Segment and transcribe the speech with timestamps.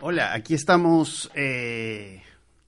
[0.00, 2.22] Hola, aquí estamos eh,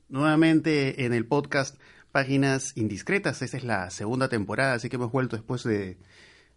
[0.09, 1.79] nuevamente en el podcast
[2.11, 3.41] Páginas Indiscretas.
[3.43, 5.97] Esta es la segunda temporada, así que hemos vuelto después de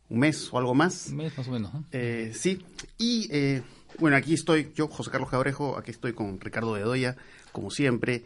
[0.09, 1.09] un mes o algo más.
[1.09, 1.71] Un mes más o menos.
[1.91, 2.65] Eh, sí,
[2.97, 3.62] y eh,
[3.99, 7.18] bueno, aquí estoy yo, José Carlos Cabrejo, aquí estoy con Ricardo Bedoya,
[7.52, 8.26] como siempre.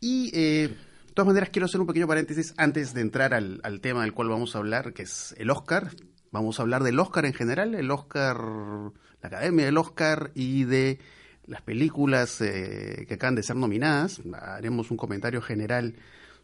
[0.00, 0.68] Y eh,
[1.08, 4.14] de todas maneras quiero hacer un pequeño paréntesis antes de entrar al, al tema del
[4.14, 5.90] cual vamos a hablar, que es el Oscar.
[6.30, 10.98] Vamos a hablar del Oscar en general, el Oscar, la Academia del Oscar y de
[11.46, 14.20] las películas eh, que acaban de ser nominadas.
[14.40, 15.94] Haremos un comentario general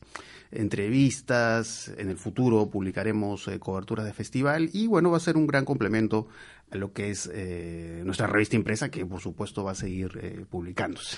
[0.53, 1.91] entrevistas.
[1.97, 5.65] En el futuro publicaremos eh, coberturas de festival y bueno, va a ser un gran
[5.65, 6.27] complemento
[6.71, 10.45] a lo que es eh, nuestra revista impresa, que por supuesto va a seguir eh,
[10.49, 11.17] publicándose.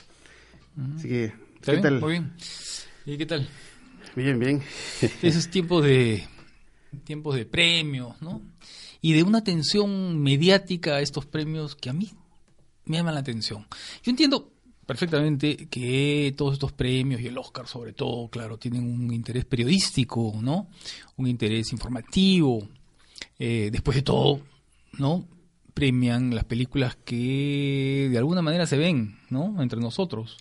[0.97, 1.81] Así que, ¿Está ¿qué bien?
[1.83, 1.99] tal?
[2.01, 2.33] Muy bien.
[3.05, 3.47] ¿Y qué tal?
[4.15, 4.61] Bien, bien.
[5.21, 6.27] Esos tiempos de
[7.03, 8.41] tiempos de premios, ¿no?
[9.01, 12.11] Y de una atención mediática a estos premios que a mí
[12.85, 13.65] me llaman la atención.
[14.03, 14.51] Yo entiendo
[14.85, 20.33] perfectamente que todos estos premios y el Oscar sobre todo, claro, tienen un interés periodístico,
[20.41, 20.69] ¿no?
[21.17, 22.67] Un interés informativo.
[23.39, 24.41] Eh, después de todo,
[24.93, 25.27] ¿no?
[25.73, 29.61] Premian las películas que de alguna manera se ven, ¿no?
[29.61, 30.37] Entre nosotros.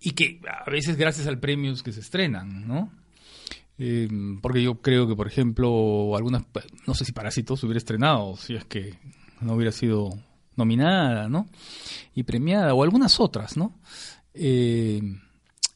[0.00, 2.90] Y que a veces gracias al premio que se estrenan, ¿no?
[3.78, 4.08] Eh,
[4.40, 6.44] porque yo creo que, por ejemplo, algunas,
[6.86, 8.94] no sé si Parásitos hubiera estrenado, si es que
[9.40, 10.10] no hubiera sido
[10.56, 11.46] nominada, ¿no?
[12.14, 13.78] Y premiada, o algunas otras, ¿no?
[14.34, 15.00] Eh,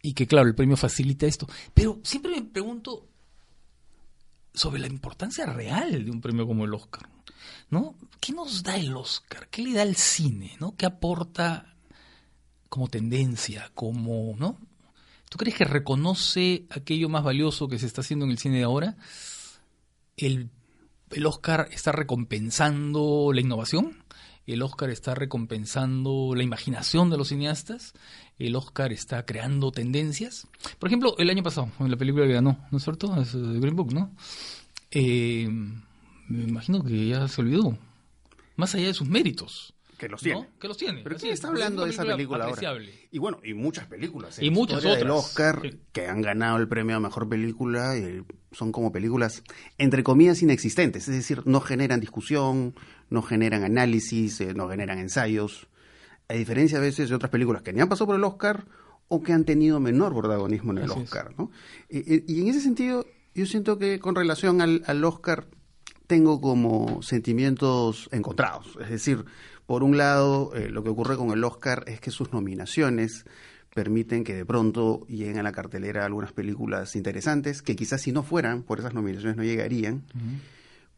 [0.02, 1.46] y que, claro, el premio facilita esto.
[1.74, 3.06] Pero siempre me pregunto
[4.54, 7.08] sobre la importancia real de un premio como el Oscar,
[7.70, 7.94] ¿no?
[8.20, 9.48] ¿Qué nos da el Oscar?
[9.48, 10.76] ¿Qué le da al cine, ¿no?
[10.76, 11.74] ¿Qué aporta
[12.68, 14.58] como tendencia, como, ¿no?
[15.28, 18.64] ¿Tú crees que reconoce aquello más valioso que se está haciendo en el cine de
[18.64, 18.96] ahora?
[20.16, 20.50] ¿El,
[21.10, 23.99] el Oscar está recompensando la innovación?
[24.50, 27.94] ¿El Oscar está recompensando la imaginación de los cineastas?
[28.36, 30.48] ¿El Oscar está creando tendencias?
[30.80, 33.14] Por ejemplo, el año pasado, en la película que ganó, ¿no es cierto?
[33.22, 34.10] Es eh, Green Book, ¿no?
[34.90, 35.48] Eh,
[36.28, 37.78] me imagino que ya se olvidó.
[38.56, 39.72] Más allá de sus méritos.
[40.00, 40.24] Que los ¿no?
[40.24, 40.48] tiene.
[40.58, 41.02] Que los tiene.
[41.02, 42.78] Pero ¿quién es, está hablando de esa película ahora?
[43.10, 44.38] Y bueno, y muchas películas.
[44.38, 45.26] en Y muchas historia del otras.
[45.26, 45.78] Oscar Sí.
[45.92, 49.42] que han ganado el premio a mejor película y son como películas
[49.76, 52.74] entre comillas inexistentes, es decir, no generan discusión,
[53.10, 55.68] no generan análisis, eh, no generan ensayos,
[56.28, 58.64] a diferencia a veces de otras películas que ni han pasado por el Oscar
[59.08, 61.00] o que han tenido menor protagonismo en el Así.
[61.00, 61.50] Oscar, ¿no?
[61.90, 65.46] Eh, eh, y en ese sentido, yo siento que con relación al, al Oscar
[66.06, 68.78] tengo como sentimientos encontrados.
[68.80, 69.24] Es decir,
[69.70, 73.24] por un lado, eh, lo que ocurre con el Oscar es que sus nominaciones
[73.72, 78.24] permiten que de pronto lleguen a la cartelera algunas películas interesantes que quizás si no
[78.24, 80.02] fueran por esas nominaciones no llegarían.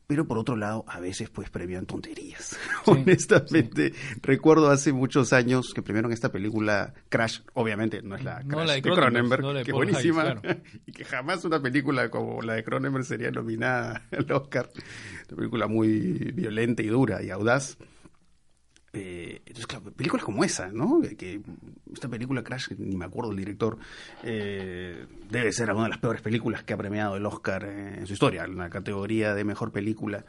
[0.06, 2.58] Pero por otro lado, a veces pues premian tonterías.
[2.86, 8.56] Honestamente, recuerdo hace muchos años que premiaron esta película Crash, obviamente no es la No
[8.56, 10.40] Crash la de de Cronenberg, no que buenísima, claro.
[10.86, 14.70] y que jamás una película como la de Cronenberg sería nominada al Oscar.
[15.28, 17.76] Una película muy violenta y dura y audaz.
[18.94, 21.00] Eh, entonces, claro, películas como esa, ¿no?
[21.02, 23.78] Esta película Crash, ni me acuerdo del director,
[24.22, 28.12] eh, debe ser alguna de las peores películas que ha premiado el Oscar en su
[28.12, 30.26] historia, en la categoría de mejor película.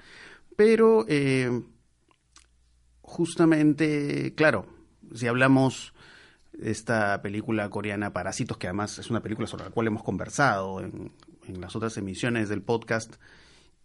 [0.56, 1.62] Pero, eh,
[3.01, 4.66] justamente, claro,
[5.13, 5.94] si hablamos
[6.53, 10.80] de esta película coreana Parásitos, que además es una película sobre la cual hemos conversado
[10.80, 11.12] en
[11.59, 13.16] las otras emisiones del podcast,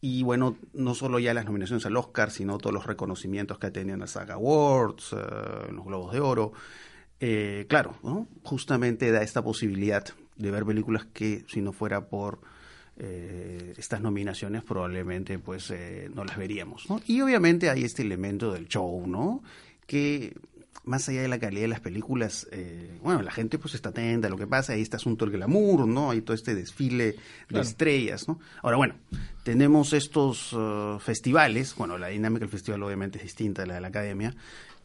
[0.01, 3.73] y bueno, no solo ya las nominaciones al Oscar, sino todos los reconocimientos que ha
[3.73, 6.53] tenido en la Saga Awards, eh, en los Globos de Oro.
[7.21, 8.29] Eh, claro, ¿no?
[8.45, 10.05] justamente da esta posibilidad
[10.37, 12.39] de ver películas que si no fuera por
[13.01, 16.87] eh, estas nominaciones probablemente pues eh, no las veríamos.
[17.07, 19.43] Y obviamente hay este elemento del show, ¿no?
[19.87, 20.37] Que
[20.89, 24.27] más allá de la calidad de las películas, eh, bueno, la gente pues está atenta
[24.27, 26.11] a lo que pasa, hay este asunto del glamour, ¿no?
[26.11, 27.17] Hay todo este desfile
[27.49, 28.41] de estrellas, ¿no?
[28.63, 28.95] Ahora, bueno,
[29.43, 33.81] tenemos estos eh, festivales, bueno, la dinámica del festival obviamente es distinta a la de
[33.81, 34.35] la academia,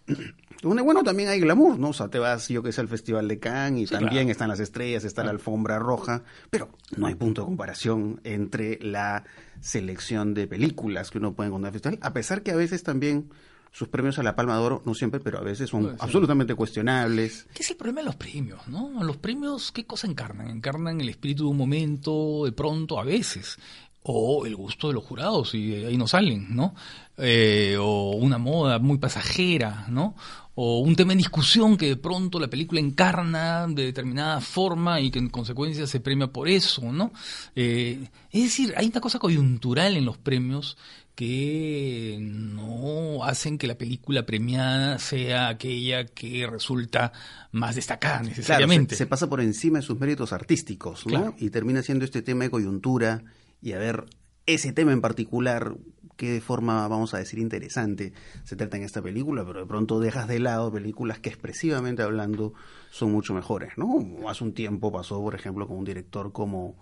[0.61, 1.89] donde, bueno, también hay glamour, ¿no?
[1.89, 4.31] O sea, te vas, yo que sé, al Festival de Cannes y Sí, también claro.
[4.31, 9.23] están las estrellas, está la alfombra roja, pero no hay punto de comparación entre la
[9.61, 12.83] selección de películas que uno puede encontrar en el festival, a pesar que a veces
[12.83, 13.29] también
[13.73, 17.47] sus premios a la Palma de Oro, no siempre, pero a veces son absolutamente cuestionables.
[17.53, 18.65] ¿Qué es el problema de los premios?
[18.67, 19.03] ¿no?
[19.03, 20.47] Los premios, ¿qué cosa encarnan?
[20.47, 23.57] Encarnan el espíritu de un momento, de pronto, a veces.
[24.03, 26.75] O el gusto de los jurados, y ahí no salen, ¿no?
[27.17, 30.15] Eh, o una moda muy pasajera, ¿no?
[30.55, 35.09] O un tema en discusión que de pronto la película encarna de determinada forma y
[35.09, 37.11] que en consecuencia se premia por eso, ¿no?
[37.55, 40.77] Eh, es decir, hay una cosa coyuntural en los premios
[41.15, 47.13] que no hacen que la película premiada sea aquella que resulta
[47.51, 48.95] más destacada Claro, necesariamente.
[48.95, 51.11] se, se pasa por encima de sus méritos artísticos, ¿no?
[51.11, 51.35] Claro.
[51.39, 53.23] Y termina siendo este tema de coyuntura
[53.63, 54.05] y a ver,
[54.45, 55.75] ese tema en particular,
[56.17, 58.13] qué forma, vamos a decir, interesante
[58.43, 62.53] se trata en esta película, pero de pronto dejas de lado películas que expresivamente hablando
[62.91, 64.27] son mucho mejores, ¿no?
[64.29, 66.75] Hace un tiempo pasó, por ejemplo, con un director como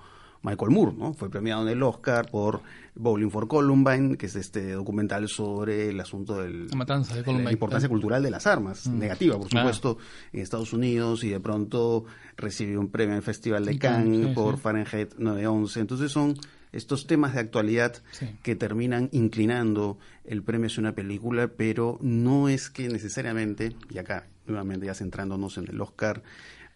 [0.43, 1.13] Michael Moore, ¿no?
[1.13, 2.61] Fue premiado en el Oscar por
[2.95, 7.45] Bowling for Columbine, que es este documental sobre el asunto del La matanza de Columbine.
[7.45, 9.67] la importancia cultural de las armas, negativa, por Claro.
[9.71, 9.97] supuesto,
[10.33, 12.05] en Estados Unidos y de pronto
[12.37, 14.61] recibió un premio en el Festival de Cannes por sí.
[14.61, 15.79] Fahrenheit 911.
[15.79, 16.33] Entonces son
[16.71, 18.27] estos temas de actualidad Sí.
[18.43, 24.27] que terminan inclinando el premio hacia una película, pero no es que necesariamente, y acá
[24.45, 26.23] nuevamente ya centrándonos en el Oscar,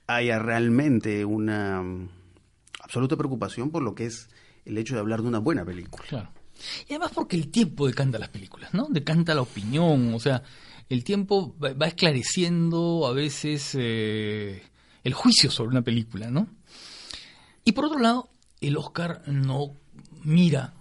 [0.08, 2.10] haya realmente una mm,
[2.82, 4.30] absoluta preocupación por lo que es
[4.66, 6.04] el hecho de hablar de una buena película.
[6.08, 6.30] Claro.
[6.88, 8.88] Y además porque el tiempo decanta las películas, ¿no?
[8.90, 10.42] Decanta la opinión, o sea,
[10.90, 14.62] el tiempo va va esclareciendo a veces eh,
[15.04, 16.48] el juicio sobre una película, ¿no?
[17.66, 18.30] Y por otro lado,
[18.62, 19.74] el Oscar no
[20.26, 20.74] mira,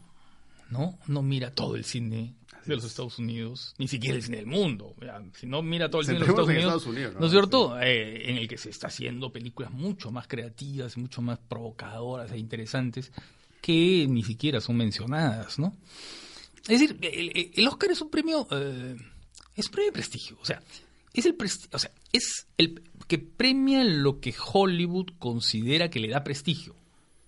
[0.71, 0.99] ¿no?
[1.07, 4.95] No mira todo el cine de los Estados Unidos, ni siquiera el cine del mundo.
[5.39, 7.27] Si no mira todo el cine de los Estados en Unidos, Estados Unidos, ¿no, ¿no?
[7.27, 7.81] es cierto?
[7.81, 12.39] Eh, en el que se está haciendo películas mucho más creativas, mucho más provocadoras e
[12.39, 13.13] interesantes
[13.61, 15.77] que ni siquiera son mencionadas, ¿no?
[16.69, 18.97] Es decir, el, el Oscar es un premio, eh,
[19.55, 20.63] es un premio de prestigio, o sea,
[21.13, 26.09] es el presti- o sea, es el que premia lo que Hollywood considera que le
[26.09, 26.75] da prestigio,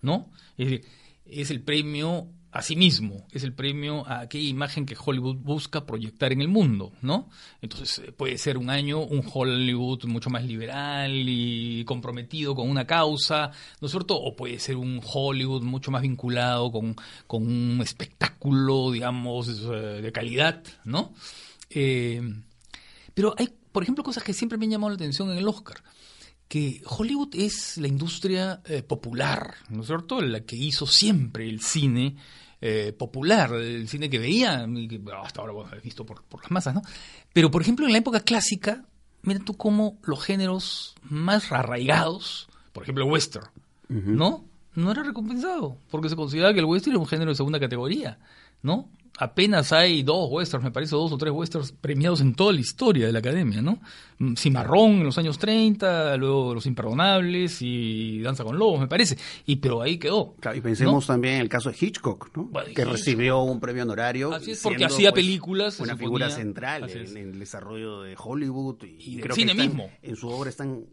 [0.01, 0.31] ¿no?
[0.57, 0.85] Es decir,
[1.31, 5.85] es el premio a sí mismo, es el premio a aquella imagen que Hollywood busca
[5.85, 7.29] proyectar en el mundo, ¿no?
[7.61, 12.87] Entonces eh, puede ser un año un Hollywood mucho más liberal y comprometido con una
[12.87, 13.51] causa,
[13.81, 14.17] ¿no es cierto?
[14.17, 16.97] O puede ser un Hollywood mucho más vinculado con,
[17.27, 21.13] con un espectáculo, digamos, eh, de calidad, ¿no?
[21.69, 22.23] Eh,
[23.13, 25.83] pero hay, por ejemplo, cosas que siempre me han llamado la atención en el Oscar
[26.49, 30.21] que Hollywood es la industria eh, popular, ¿no es cierto?
[30.21, 32.17] La que hizo siempre el cine
[32.61, 36.51] eh, popular, el cine que veía, que hasta ahora bueno, he visto por, por las
[36.51, 36.83] masas, ¿no?
[37.33, 38.85] Pero, por ejemplo, en la época clásica,
[39.23, 43.49] mira tú cómo los géneros más arraigados, por ejemplo, el western,
[43.89, 44.45] ¿no?
[44.75, 48.19] No era recompensado, porque se consideraba que el western era un género de segunda categoría,
[48.63, 48.89] ¿no?
[49.19, 53.07] Apenas hay dos westerns, me parece, dos o tres westerns premiados en toda la historia
[53.07, 53.81] de la academia, ¿no?
[54.19, 59.17] Mm, Cimarrón en los años 30, luego Los Imperdonables y Danza con Lobos, me parece.
[59.47, 60.35] Y pero ahí quedó.
[60.41, 61.15] Claro, y pensemos ¿no?
[61.15, 62.45] también en el caso de Hitchcock, ¿no?
[62.45, 62.93] Bueno, que Hitchcock.
[62.93, 64.35] recibió un premio honorario.
[64.35, 68.83] Así es, porque hacía pues, películas, Una figura central en, en el desarrollo de Hollywood.
[68.85, 69.91] Y, Y creo cine que están- mismo.
[70.03, 70.85] En su obra están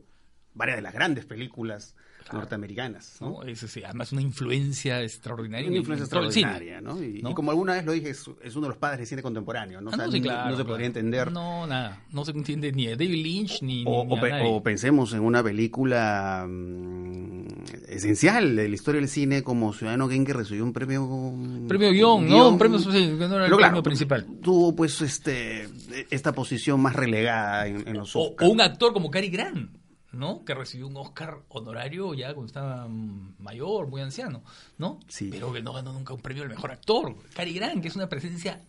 [0.53, 1.95] varias de las grandes películas
[2.31, 3.17] norteamericanas.
[3.19, 3.29] ¿no?
[3.29, 3.43] ¿no?
[3.43, 5.67] Es, sí, además una influencia extraordinaria.
[5.67, 7.01] Una en- influencia extraordinaria, ¿no?
[7.03, 7.31] Y, ¿no?
[7.31, 9.81] y como alguna vez lo dije, es, es uno de los padres del cine contemporáneo,
[9.81, 9.89] ¿no?
[9.89, 11.31] O Ah, sea, no, sí, no- claro, no se podría entender.
[11.31, 12.01] No, nada.
[12.11, 15.43] No se entiende ni a David Lynch ni, O, ni o pe- pensemos en una
[15.43, 17.45] película mm,
[17.89, 21.33] esencial de la historia del cine como Ciudadano Kane que recibió un premio
[21.67, 22.49] Premio guion, ¿no?
[22.49, 24.25] Un premio, sí, no era el Pero claro, premio principal.
[24.41, 25.67] tuvo pues este
[26.09, 28.49] esta posición más relegada en, en los O, Oscars.
[28.49, 29.71] o un actor como Cary Grant,
[30.13, 30.45] ¿no?
[30.45, 34.43] Que recibió un Oscar honorario ya cuando estaba mayor, muy anciano,
[34.77, 34.99] ¿no?
[35.07, 35.29] Sí.
[35.31, 37.15] Pero que no ganó nunca un premio al mejor actor.
[37.33, 38.63] Cary Grant, que es una presencia,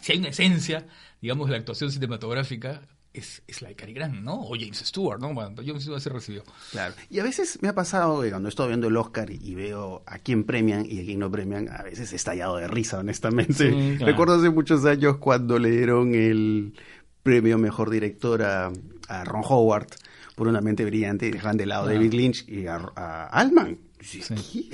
[0.00, 0.86] si hay una esencia,
[1.20, 2.82] digamos, de la actuación cinematográfica,
[3.14, 4.40] es, es la de Cary Grant, ¿no?
[4.40, 5.34] O James Stewart, ¿no?
[5.34, 6.44] Bueno, James Stewart se recibió.
[6.70, 6.94] Claro.
[7.10, 10.02] Y a veces me ha pasado que cuando estoy viendo el Oscar y, y veo
[10.06, 13.70] a quién premian y a quién no premian, a veces he estallado de risa, honestamente.
[13.70, 14.12] Sí, claro.
[14.12, 16.74] Recuerdo hace muchos años cuando le dieron el
[17.22, 18.72] premio Mejor Director a,
[19.08, 19.88] a Ron Howard
[20.34, 21.92] por Una Mente Brillante y dejaban de lado a.
[21.92, 23.78] David Lynch y a, a Altman.
[24.00, 24.70] Sí, Sí.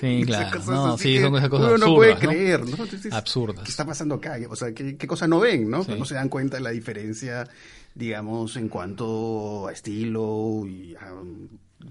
[0.00, 0.56] Sí, claro.
[0.58, 1.88] cosas No, sí, que son esas cosas uno absurdas.
[1.88, 2.20] no puede ¿no?
[2.20, 2.84] creer, ¿no?
[2.84, 3.64] Entonces, Absurdas.
[3.64, 4.38] ¿Qué está pasando acá?
[4.48, 5.84] O sea, ¿qué, qué cosa no ven, no?
[5.84, 5.92] Sí.
[5.98, 7.48] No se dan cuenta de la diferencia,
[7.94, 11.12] digamos, en cuanto a estilo y a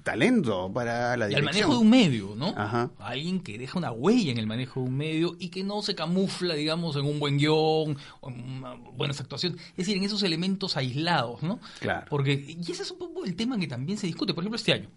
[0.03, 1.45] talento para la Y al dirección.
[1.45, 2.53] manejo de un medio, ¿no?
[2.57, 2.91] Ajá.
[2.99, 5.95] Alguien que deja una huella en el manejo de un medio y que no se
[5.95, 9.61] camufla, digamos, en un buen guion, o en una buenas actuaciones.
[9.71, 11.59] Es decir, en esos elementos aislados, ¿no?
[11.79, 12.07] Claro.
[12.09, 14.33] Porque, y ese es un poco el tema que también se discute.
[14.33, 14.89] Por ejemplo, este año,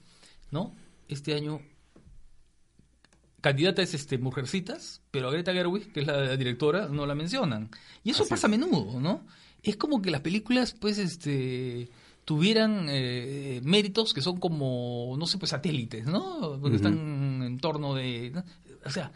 [0.50, 0.74] ¿no?
[1.08, 1.60] Este año,
[3.40, 7.70] candidata es este Mujercitas, pero a Greta Gerwig, que es la directora, no la mencionan.
[8.02, 9.26] Y eso pasa a menudo, ¿no?
[9.62, 11.90] Es como que las películas, pues, este
[12.24, 16.58] tuvieran eh, méritos que son como, no sé, pues satélites, ¿no?
[16.60, 18.32] Porque están en torno de...
[18.84, 19.12] O sea,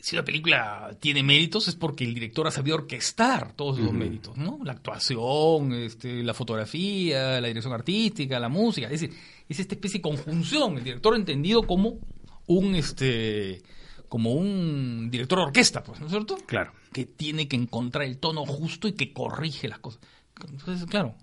[0.00, 4.36] si una película tiene méritos es porque el director ha sabido orquestar todos esos méritos,
[4.36, 4.58] ¿no?
[4.64, 10.02] La actuación, este, la fotografía, la dirección artística, la música, es, es esta especie de
[10.02, 11.98] conjunción, el director entendido como
[12.46, 13.62] un este
[14.08, 16.36] como un director de orquesta, pues, ¿no es cierto?
[16.46, 16.72] Claro.
[16.92, 20.00] Que tiene que encontrar el tono justo y que corrige las cosas.
[20.48, 21.14] Entonces, claro,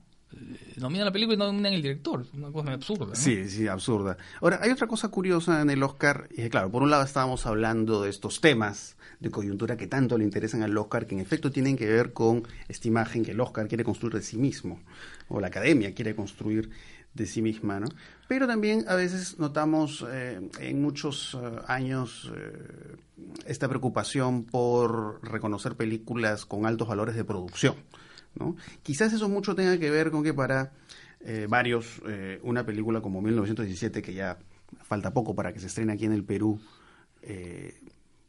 [0.78, 2.26] nominan la película y no nominan el director.
[2.34, 3.16] Una cosa absurda.
[3.16, 4.18] Sí, sí, absurda.
[4.42, 6.28] Ahora, hay otra cosa curiosa en el Oscar.
[6.32, 10.24] Y claro, por un lado estábamos hablando de estos temas de coyuntura que tanto le
[10.24, 13.68] interesan al Oscar, que en efecto tienen que ver con esta imagen que el Oscar
[13.68, 14.82] quiere construir de sí mismo,
[15.28, 16.70] o la academia quiere construir
[17.14, 17.88] de sí misma, ¿no?
[18.28, 22.32] Pero también a veces notamos eh, en muchos eh, años
[23.46, 27.76] esta preocupación por reconocer películas con altos valores de producción.
[28.84, 30.72] Quizás eso mucho tenga que ver con que para
[31.22, 34.38] eh, varios, eh, una película como 1917, que ya
[34.84, 36.60] falta poco para que se estrene aquí en el Perú,
[37.24, 37.80] eh,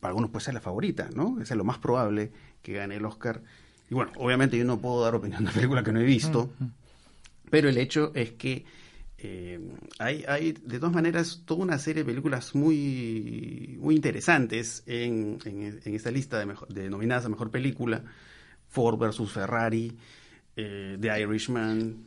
[0.00, 1.40] para algunos puede ser la favorita, ¿no?
[1.40, 3.42] Es lo más probable que gane el Oscar.
[3.90, 6.50] Y bueno, obviamente yo no puedo dar opinión de una película que no he visto,
[7.50, 8.64] pero el hecho es que
[9.98, 15.38] hay, hay, de todas maneras, toda una serie de películas muy, muy interesantes en,
[15.84, 18.04] esta lista de, de nominadas a Mejor Película.
[18.68, 19.96] Ford versus Ferrari,
[20.56, 22.06] eh, The Irishman.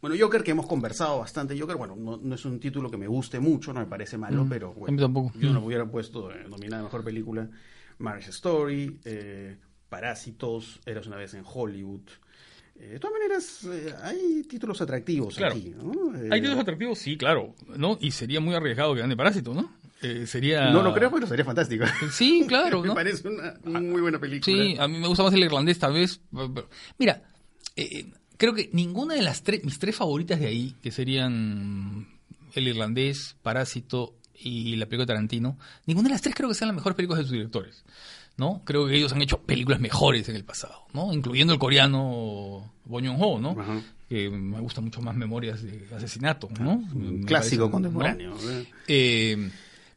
[0.00, 1.58] Bueno, Joker que hemos conversado bastante.
[1.58, 4.48] Joker, bueno, no, es un título que me guste mucho, no me parece malo, mm.
[4.48, 5.32] pero bueno, tampoco.
[5.38, 7.48] yo no hubiera puesto eh, nominada Mejor Película.
[7.98, 9.58] Marriage Story, eh,
[9.88, 12.00] Parásitos, Eras una vez en Hollywood.
[12.74, 13.68] de todas maneras,
[14.02, 15.92] hay títulos atractivos aquí, ¿no?
[16.30, 17.98] hay títulos atractivos, sí, claro, ¿no?
[18.00, 19.70] Y sería muy arriesgado que gane Parásito, ¿no?
[20.02, 20.70] Eh, sería...
[20.70, 21.84] No lo creo, pero sería fantástico.
[22.12, 22.82] Sí, claro.
[22.82, 24.44] me parece una, muy buena película.
[24.44, 26.20] Sí, a mí me gusta más el irlandés tal vez.
[26.98, 27.22] Mira,
[27.76, 32.08] eh, creo que ninguna de las tres, mis tres favoritas de ahí, que serían
[32.54, 36.68] el irlandés, Parásito y la película de Tarantino, ninguna de las tres creo que sean
[36.68, 37.84] las mejores películas de sus directores.
[38.36, 38.62] ¿no?
[38.64, 41.12] Creo que ellos han hecho películas mejores en el pasado, ¿no?
[41.12, 43.54] Incluyendo el coreano Bong Joon-ho, ¿no?
[44.08, 46.82] Que me gusta mucho más Memorias de Asesinato, ¿no?
[46.94, 48.34] Un clásico contemporáneo.
[48.88, 49.50] Eh,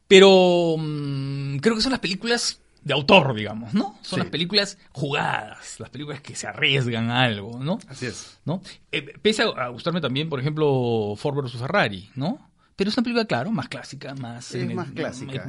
[0.08, 3.98] pero mm, creo que son las películas de autor, digamos, ¿no?
[4.02, 7.80] Son las películas jugadas, las películas que se arriesgan a algo, ¿no?
[7.88, 8.40] Así es.
[8.46, 8.62] ¿No?
[8.92, 11.54] Eh, pese a, gustarme también, por ejemplo, Ford vs.
[11.60, 12.50] Ferrari, ¿no?
[12.76, 14.54] Pero es una película, claro, más clásica, más...
[14.54, 15.46] Es más clásica.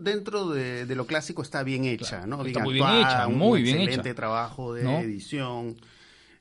[0.00, 2.44] dentro de, lo clásico está bien hecha, ¿no?
[2.44, 5.76] está muy bien hecha, muy bien excelente trabajo de edición.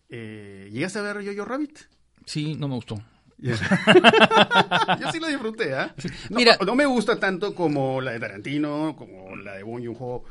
[0.10, 1.80] Eh, ¿Llegaste a ver Yo-Yo Rabbit?
[2.26, 3.02] Sí, no me gustó.
[5.00, 5.88] Yo sí lo disfruté, ¿eh?
[6.30, 10.24] No, Mira, no me gusta tanto como la de Tarantino, como la de Bong Joon-ho.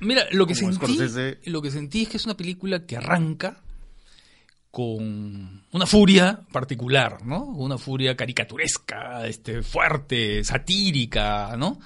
[0.00, 0.98] Mira, lo que sentí,
[1.44, 3.58] lo que sentí es que es una película que arranca
[4.70, 7.44] con una furia particular, ¿no?
[7.44, 11.78] Una furia caricaturesca, este, fuerte, satírica, ¿no?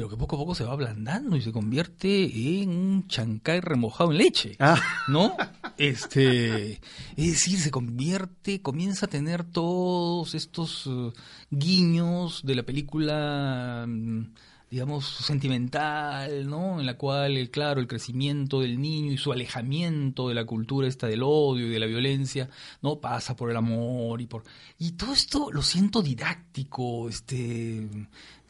[0.00, 4.12] Pero que poco a poco se va ablandando y se convierte en un chancay remojado
[4.12, 4.80] en leche, ah.
[5.08, 5.36] ¿no?
[5.76, 6.72] Este,
[7.16, 11.12] es decir, se convierte, comienza a tener todos estos uh,
[11.50, 14.24] guiños de la película mm,
[14.70, 16.78] digamos, sentimental, ¿no?
[16.78, 21.08] En la cual, claro, el crecimiento del niño y su alejamiento de la cultura esta
[21.08, 22.48] del odio y de la violencia,
[22.80, 23.00] ¿no?
[23.00, 24.44] Pasa por el amor y por...
[24.78, 27.88] Y todo esto lo siento didáctico, este,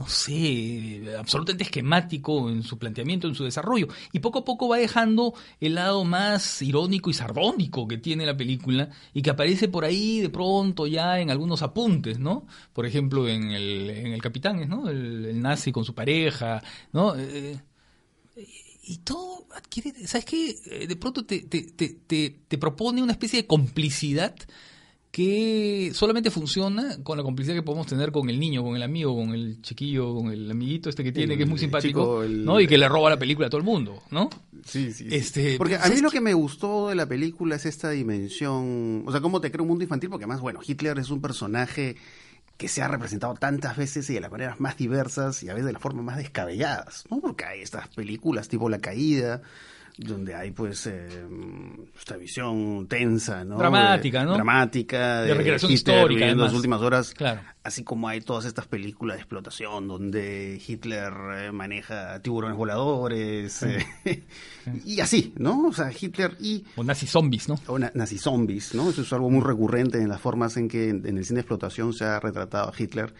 [0.01, 3.87] no sé, absolutamente esquemático en su planteamiento, en su desarrollo.
[4.13, 8.35] Y poco a poco va dejando el lado más irónico y sardónico que tiene la
[8.35, 12.47] película y que aparece por ahí de pronto ya en algunos apuntes, ¿no?
[12.73, 14.89] Por ejemplo, en el, en el Capitán, ¿no?
[14.89, 16.63] El, nazi con su pareja,
[16.95, 17.15] ¿no?
[17.19, 17.61] Eh,
[18.85, 20.57] y todo adquiere, ¿sabes qué?
[20.65, 24.35] Eh, de pronto te, te, te, te propone una especie de complicidad
[25.11, 29.15] que solamente funciona con la complicidad que podemos tener con el niño, con el amigo,
[29.17, 32.61] con el chiquillo, con el amiguito este que tiene, que es muy simpático, ¿no?
[32.61, 34.31] Y que le roba la película a todo el mundo, ¿no?
[34.65, 35.09] Sí, sí.
[35.11, 39.11] Este, porque a mí lo que me gustó de la película es esta dimensión, o
[39.11, 41.97] sea, cómo te crea un mundo infantil, porque además, bueno, Hitler es un personaje
[42.57, 45.67] que se ha representado tantas veces y de las maneras más diversas y a veces
[45.67, 47.19] de las formas más descabelladas, ¿no?
[47.19, 49.43] Porque hay estas películas tipo La Caída,
[50.01, 51.09] donde hay pues eh,
[51.99, 53.59] esta visión tensa, ¿no?
[53.59, 54.35] Dramática, ¿no?
[54.35, 57.43] Dramática, de, recreación histórica en las últimas horas, claro.
[57.63, 63.87] así como hay todas estas películas de explotación donde Hitler eh, maneja tiburones voladores eh,
[64.87, 65.69] y así, ¿no?
[65.69, 67.61] O sea, Hitler y o nazi zombies, ¿no?
[67.67, 68.89] O nazi zombies, ¿no?
[68.89, 71.93] Eso es algo muy recurrente en las formas en que en el cine de explotación
[71.93, 73.13] se ha retratado a Hitler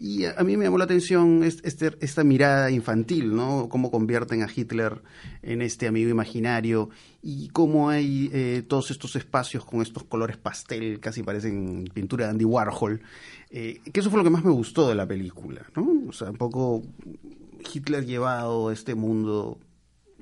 [0.00, 3.68] Y a, mí me llamó la atención es- este- esta mirada infantil, ¿no?
[3.68, 5.02] Cómo convierten a Hitler
[5.42, 6.88] en este amigo imaginario
[7.20, 12.30] y cómo hay eh, todos estos espacios con estos colores pastel, casi parecen pintura de
[12.30, 13.02] Andy Warhol.
[13.50, 16.04] eh, que eso fue lo que más me gustó de la película, ¿no?
[16.08, 16.82] O sea, un poco
[17.74, 19.58] Hitler llevado a este mundo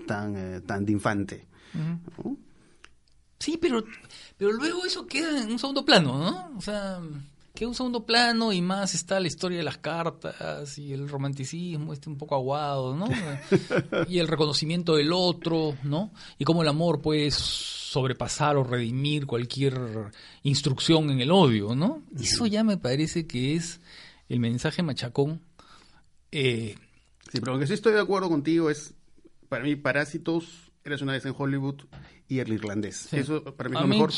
[0.07, 1.47] tan, eh, tan de infante.
[2.25, 2.37] ¿no?
[3.39, 3.85] Sí, pero,
[4.39, 6.57] pero luego eso queda en un segundo plano, ¿no?
[6.57, 6.99] O sea,
[7.65, 11.93] en un segundo plano y más está la historia de las cartas y el romanticismo,
[11.93, 13.09] este un poco aguado, ¿no?
[14.09, 16.13] y el reconocimiento del otro, ¿no?
[16.39, 19.79] Y cómo el amor puede sobrepasar o redimir cualquier
[20.43, 22.03] instrucción en el odio, ¿no?
[22.19, 23.81] Eso ya me parece que es
[24.29, 25.41] el mensaje machacón.
[26.33, 26.75] Eh,
[27.33, 28.95] Sí, pero lo que sí estoy de acuerdo contigo es,
[29.49, 31.83] para mí, Parásitos, Eres una vez en Hollywood
[32.29, 32.97] y El Irlandés.
[33.11, 33.17] Sí.
[33.19, 34.13] Eso para mí es lo mejor.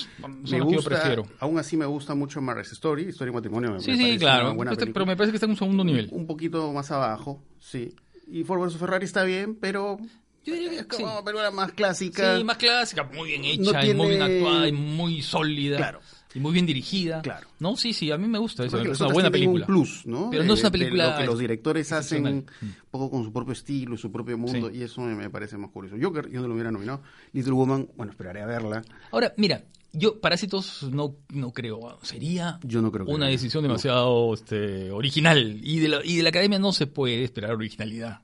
[0.50, 1.26] Me gusta, prefiero.
[1.40, 3.72] aún así me gusta mucho Marriage Story, Historia y Matrimonio.
[3.72, 4.44] me- sí, me sí, parece claro.
[4.46, 6.08] una buena Este- pero me parece que está en un segundo nivel.
[6.12, 7.94] Un poquito más abajo, sí.
[8.30, 9.98] Y Ford vs Ferrari está bien, pero
[10.44, 11.02] Yo diría es que sí.
[11.02, 12.36] como una película más clásica.
[12.38, 15.76] Sí, más clásica, muy bien hecha, No y muy bien tiene- actuada, y muy sólida.
[15.76, 16.00] Claro.
[16.34, 17.22] Y muy bien dirigida.
[17.22, 17.48] Claro.
[17.58, 18.78] No, sí, sí, a mí me gusta eso.
[18.80, 19.64] Es una buena película.
[19.64, 20.28] un plus, ¿no?
[20.30, 22.46] Pero no es una De- de película lo que los directores hacen un
[22.90, 24.76] poco con su propio estilo, su propio mundo, Sí.
[24.78, 25.96] y eso me, parece más curioso.
[26.00, 27.02] Joker, yo no lo hubiera nominado.
[27.32, 28.82] Little Woman, bueno, esperaré a verla.
[29.10, 31.98] Ahora, mira, yo Parásitos no, no creo.
[32.02, 33.68] Sería Yo no creo que una decisión No.
[33.68, 35.58] demasiado este, original.
[35.62, 38.20] Y de, la, y de la academia no se puede esperar originalidad.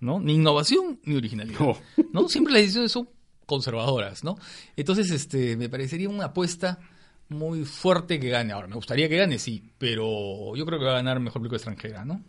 [0.00, 0.20] ¿no?
[0.20, 1.58] Ni innovación ni originalidad.
[1.60, 1.76] No.
[2.12, 2.28] ¿no?
[2.28, 3.08] Siempre las decisiones son
[3.46, 4.36] conservadoras, ¿no?
[4.76, 6.78] Entonces, este, me parecería una apuesta
[7.30, 8.52] muy fuerte que gane.
[8.52, 11.56] Ahora, me gustaría que gane, sí, pero yo creo que va a ganar mejor película
[11.56, 12.20] extranjera, ¿no?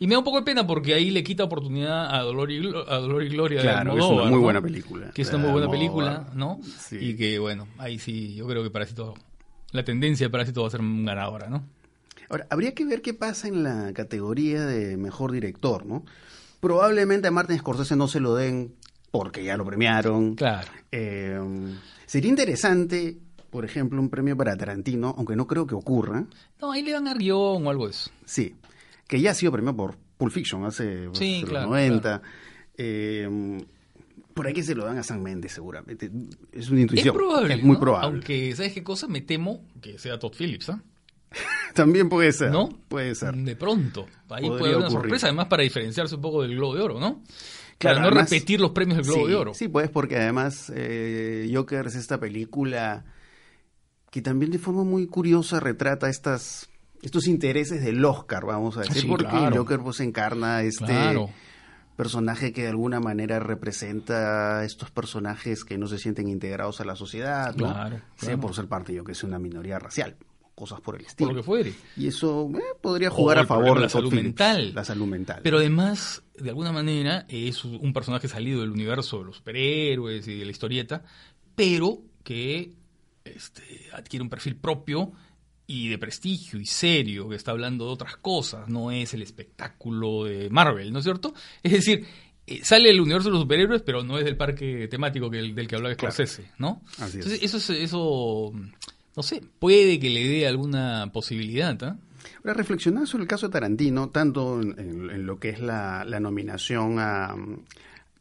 [0.00, 2.60] Y me da un poco de pena porque ahí le quita oportunidad a Dolor y,
[2.60, 5.10] Glo- a Dolor y Gloria de Claro, es Almodóvar, una muy buena película.
[5.12, 6.60] Que es una de muy buena película, ¿no?
[6.78, 6.98] Sí.
[7.00, 9.14] Y que, bueno, ahí sí, yo creo que Parásito,
[9.72, 11.64] la tendencia de Parásito va a ser ganadora, ¿no?
[12.30, 16.04] Ahora, habría que ver qué pasa en la categoría de mejor director, ¿¿no?
[16.60, 18.74] Probablemente a Martin Scorsese no se lo den
[19.10, 20.34] porque ya lo premiaron.
[20.34, 20.68] Claro.
[20.92, 21.40] Eh,
[22.06, 23.18] sería interesante,
[23.50, 26.24] por ejemplo, un premio para Tarantino, aunque no creo que ocurra.
[26.60, 28.10] No, ahí le dan a guion o algo de eso.
[28.24, 28.54] Sí,
[29.06, 32.22] que ya ha sido premiado por Pulp Fiction hace pues, Sí, los claro, 90.
[32.76, 33.58] Eh,
[34.34, 36.10] por ahí que se lo dan a San Méndez, seguramente.
[36.52, 37.08] Es una intuición.
[37.08, 37.54] es probable.
[37.54, 37.80] Es muy ¿no?
[37.80, 38.08] probable.
[38.08, 39.08] Aunque, ¿sabes qué cosa?
[39.08, 40.80] Me temo que sea Todd Phillips, ¿ah?
[41.74, 42.50] También puede ser.
[42.50, 42.68] ¿No?
[42.88, 43.34] Puede ser.
[43.34, 44.06] De pronto.
[44.28, 45.02] Ahí Podría puede haber una ocurrir.
[45.02, 47.22] sorpresa, además para diferenciarse un poco del Globo de Oro, ¿no?
[47.78, 49.54] Claro, para no además- repetir los premios del Globo sí, de Oro.
[49.54, 53.04] Sí, pues porque además eh, Joker es esta película
[54.10, 56.68] que también de forma muy curiosa retrata estas
[57.02, 59.56] estos intereses del Oscar, vamos a decir, Sí, porque claro.
[59.58, 61.30] Joker pues encarna este Claro.
[61.96, 66.96] personaje que de alguna manera representa estos personajes que no se sienten integrados a la
[66.96, 67.72] sociedad, ¿no?
[67.72, 70.16] Claro, Sea por ser parte yo que es una minoría racial,
[70.56, 71.30] cosas por el Por estilo.
[71.30, 71.74] lo que fuere.
[71.96, 74.72] Y eso eh, podría jugar el a favor de la salud mental.
[74.74, 75.40] La salud mental.
[75.44, 80.36] Pero además, de alguna manera, es un personaje salido del universo de los superhéroes y
[80.38, 81.04] de la historieta,
[81.54, 82.74] pero que
[83.36, 83.62] este,
[83.92, 85.12] adquiere un perfil propio
[85.66, 90.24] y de prestigio y serio, que está hablando de otras cosas, no es el espectáculo
[90.24, 91.34] de Marvel, ¿no es cierto?
[91.62, 92.06] Es decir,
[92.46, 95.54] eh, sale del universo de los superhéroes, pero no es del parque temático que el-
[95.54, 96.12] del que hablaba Claro.
[96.12, 96.82] Scorsese, ¿no?
[96.98, 97.26] Así es.
[97.26, 98.52] Entonces, eso, es- eso,
[99.16, 101.98] no sé, puede que le dé alguna posibilidad, ¿ah?
[102.38, 106.04] Ahora, reflexionar sobre el caso de Tarantino, tanto en, en- en lo que es la,
[106.06, 107.34] la nominación a,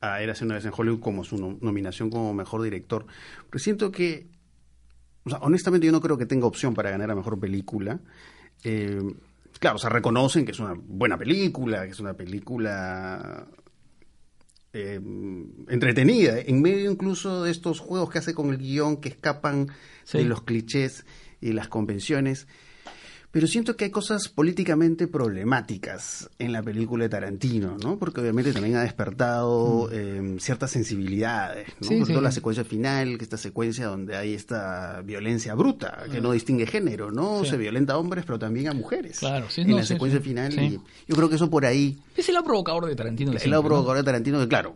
[0.02, 3.06] a Érase una vez en Hollywood como su no- nominación como mejor director,
[3.50, 4.28] pero siento que,
[5.28, 8.00] o sea, honestamente yo no creo que tenga opción para ganar a mejor película.
[8.64, 9.02] Eh,
[9.60, 13.48] claro, o sea, reconocen que es una buena película, que es una película
[14.74, 15.00] eh,
[15.70, 19.68] entretenida, en medio incluso de estos juegos que hace con el guion que escapan
[20.04, 20.20] Sí.
[20.20, 21.06] de los clichés
[21.42, 22.48] y las convenciones.
[23.30, 27.98] Pero siento que hay cosas políticamente problemáticas en la película de Tarantino, ¿no?
[28.00, 31.88] Porque obviamente también ha despertado eh, ciertas sensibilidades, ¿no?
[31.88, 31.90] Mm.
[31.90, 32.12] Sí, Sobre sí.
[32.14, 36.66] todo la secuencia final, que esta secuencia donde hay esta violencia bruta, que no distingue
[36.66, 37.40] género, ¿no?
[37.42, 37.44] Mm.
[37.44, 37.50] Sí.
[37.52, 39.20] Se violenta a hombres, pero también a mujeres.
[39.20, 40.54] Claro, sí, En no, la secuencia final.
[40.58, 43.32] Y yo creo que eso por ahí Es el lado provocador de Tarantino.
[43.32, 44.76] de el lado provocador de Tarantino, que claro,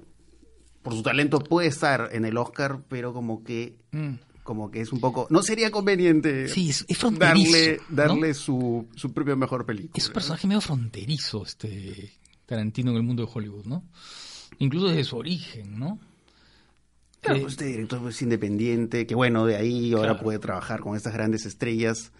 [0.83, 4.15] por su talento puede estar en el Oscar, pero como que Mm.
[4.43, 7.95] Como que es un poco no sería conveniente Sí, es- es darle ¿no?
[7.95, 9.93] darle su, su propia mejor película.
[9.95, 12.11] Es un personaje medio fronterizo, este
[12.45, 13.83] Tarantino en el mundo de Hollywood, ¿no?
[14.59, 15.99] Incluso desde su origen, ¿no?
[17.21, 20.23] Claro, Eh, pues este director es independiente, que bueno, de ahí ahora Claro.
[20.23, 22.11] puede trabajar con estas grandes estrellas,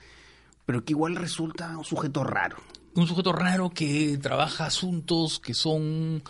[0.65, 2.57] pero que igual resulta un sujeto raro.
[2.93, 6.21] un sujeto raro que trabaja asuntos que son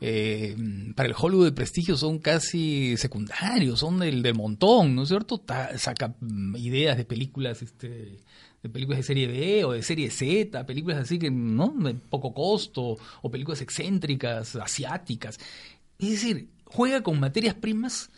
[0.00, 0.56] eh,
[0.94, 5.38] para el Hollywood de prestigio son casi secundarios, son del, del montón, ¿no es cierto?
[5.38, 8.20] Ta- saca mm, ideas de películas este,
[8.62, 11.74] de películas de serie B o de serie Z, películas así que, ¿no?
[11.76, 15.38] De poco costo, o películas excéntricas, asiáticas.
[15.98, 18.10] Es decir, juega con materias primas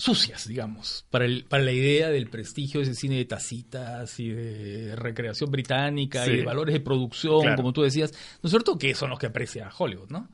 [0.00, 4.28] sucias, digamos, para, el, para la idea del prestigio de ese cine de tacitas y
[4.28, 7.56] de recreación británica y de valores de producción, Claro.
[7.56, 8.78] como tú decías, ¿no es cierto?
[8.78, 10.28] Que son los que aprecia Hollywood, ¿no?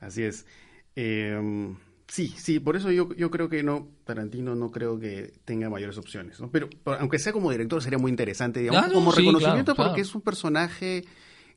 [0.00, 0.46] Así es.
[0.94, 1.74] Eh,
[2.08, 5.98] sí, sí, por eso yo, yo creo que no, Tarantino no creo que tenga mayores
[5.98, 6.50] opciones, ¿no?
[6.50, 10.02] Pero, pero aunque sea como director sería muy interesante, digamos, como sí, reconocimiento claro, porque
[10.02, 11.04] es un personaje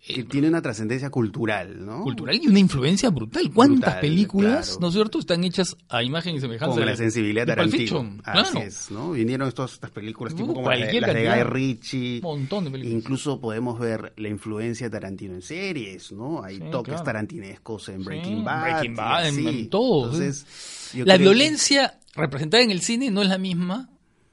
[0.07, 2.01] Eh, tiene una trascendencia cultural, ¿no?
[2.03, 3.51] Cultural y una influencia brutal.
[3.53, 4.79] ¿Cuántas Brutal, películas, claro.
[4.79, 8.15] ¿no es cierto?, están hechas a imagen y semejanza Con de- la sensibilidad de Tarantino.
[8.23, 8.65] Así Claro.
[8.65, 9.11] es, ¿no?
[9.11, 11.43] Vinieron todas estas películas, tipo Uh, como las de, cualquier las de Guy.
[11.43, 12.15] Ritchie.
[12.17, 12.97] Un montón de películas.
[12.97, 16.43] Incluso podemos ver la influencia de Tarantino en series, ¿no?
[16.43, 17.03] Hay Sí, toques claro.
[17.03, 18.61] tarantinescos en Sí, Breaking Bad.
[18.63, 23.21] Breaking Bad, en- en todo, Entonces, yo La que- violencia representada en el cine no
[23.21, 23.89] es la misma,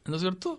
[0.07, 0.59] ¿no es cierto?,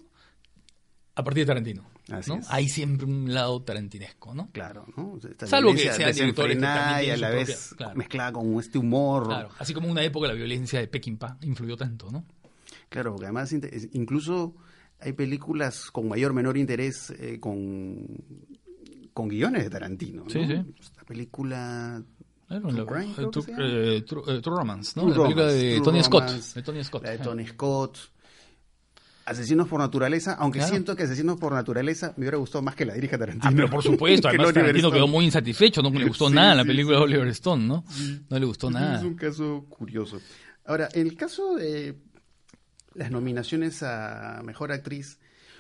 [1.16, 1.84] a partir de Tarantino.
[2.12, 2.38] Así ¿no?
[2.38, 2.48] es.
[2.50, 4.50] Hay siempre un lado tarantinesco, ¿no?
[4.52, 5.20] Claro, ¿no?
[5.20, 7.96] Sea, esta Salvo que sean directores que desenfrenada también y a la vez claro.
[7.98, 9.28] mezclada con este humor.
[9.28, 12.26] Claro, así como en una época la violencia de Peckinpah influyó tanto, ¿no?
[12.90, 13.54] Claro, porque además
[13.92, 14.56] incluso
[15.00, 18.08] hay películas con mayor menor interés eh, con,
[19.14, 20.24] con guiones de Tarantino.
[20.24, 20.30] ¿no?
[20.30, 20.64] Sí, sí.
[20.80, 22.02] Esta película
[22.48, 23.44] Claro, la- eh, True,
[23.98, 25.04] eh, True- eh, True Romance, ¿no?
[25.12, 26.24] True la película Romance, de Tony Scott.
[26.24, 27.04] Romance, De Tony Scott.
[27.04, 27.18] La de.
[27.18, 27.98] Tony Scott.
[29.28, 30.72] Asesinos por naturaleza, aunque Claro.
[30.72, 33.48] siento que Asesinos por naturaleza me hubiera gustado más que la dirija Tarantino.
[33.50, 36.64] Ah, pero por supuesto, además Tarantino quedó muy insatisfecho, no le gustó Sí, nada la
[36.66, 37.00] película sí.
[37.00, 37.84] de Oliver Stone, ¿no?
[38.30, 38.98] No le gustó nada.
[39.00, 40.20] Es un caso curioso.
[40.66, 41.96] Ahora, en el caso de
[42.94, 45.20] las nominaciones a Mejor Actriz,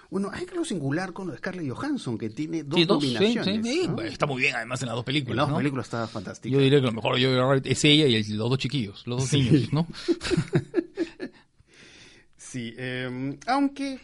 [0.09, 3.13] bueno, hay algo singular con lo de Scarlett Johansson, que tiene dos Sí, dos, sí,
[3.13, 3.65] nominaciones.
[3.65, 3.87] sí, sí.
[3.89, 4.01] ¿no?
[4.01, 5.57] Está muy bien además en las dos películas, En las dos ¿no?
[5.57, 6.53] películas está fantástica.
[6.53, 9.33] Yo diría que lo mejor Rabbit es ella y el- los dos chiquillos, los dos
[9.33, 9.85] niños, ¿no?
[12.49, 13.99] Sí, eh, aunque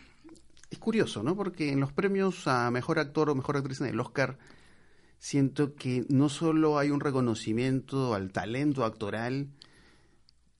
[0.70, 1.34] es curioso, ¿no?
[1.34, 4.38] Porque en los premios a Mejor Actor o Mejor Actriz en el Oscar,
[5.18, 9.48] siento que no solo hay un reconocimiento al talento actoral,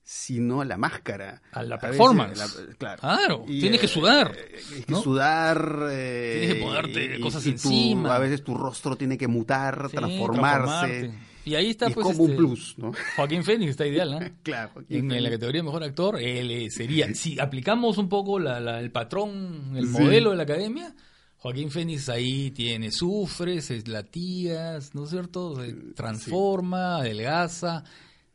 [0.06, 1.40] sino a la máscara.
[1.52, 2.38] A la veces, performance.
[2.38, 3.00] la- claro.
[3.00, 5.00] Claro, tienes que sudar, eh, tienes que ¿no?
[5.02, 5.78] sudar.
[5.90, 8.14] eh, Tienes que ponerte y- cosas y tu- encima.
[8.14, 11.14] a veces tu rostro tiene que mutar, Sí, transformarse.
[11.46, 12.06] Y ahí está, y es pues.
[12.06, 12.92] como un este, plus, ¿no?
[13.16, 14.18] Joaquín Phoenix está ideal, ¿no?
[14.42, 14.72] claro.
[14.88, 17.12] En, en la categoría de mejor actor, él eh, sería.
[17.14, 19.92] Si aplicamos un poco la- la- el patrón, el Sí.
[20.02, 20.94] modelo de la academia,
[21.38, 25.56] Joaquín Phoenix ahí tiene, sufre, se latigas, ¿no es cierto?
[25.62, 27.84] Se transforma, adelgaza.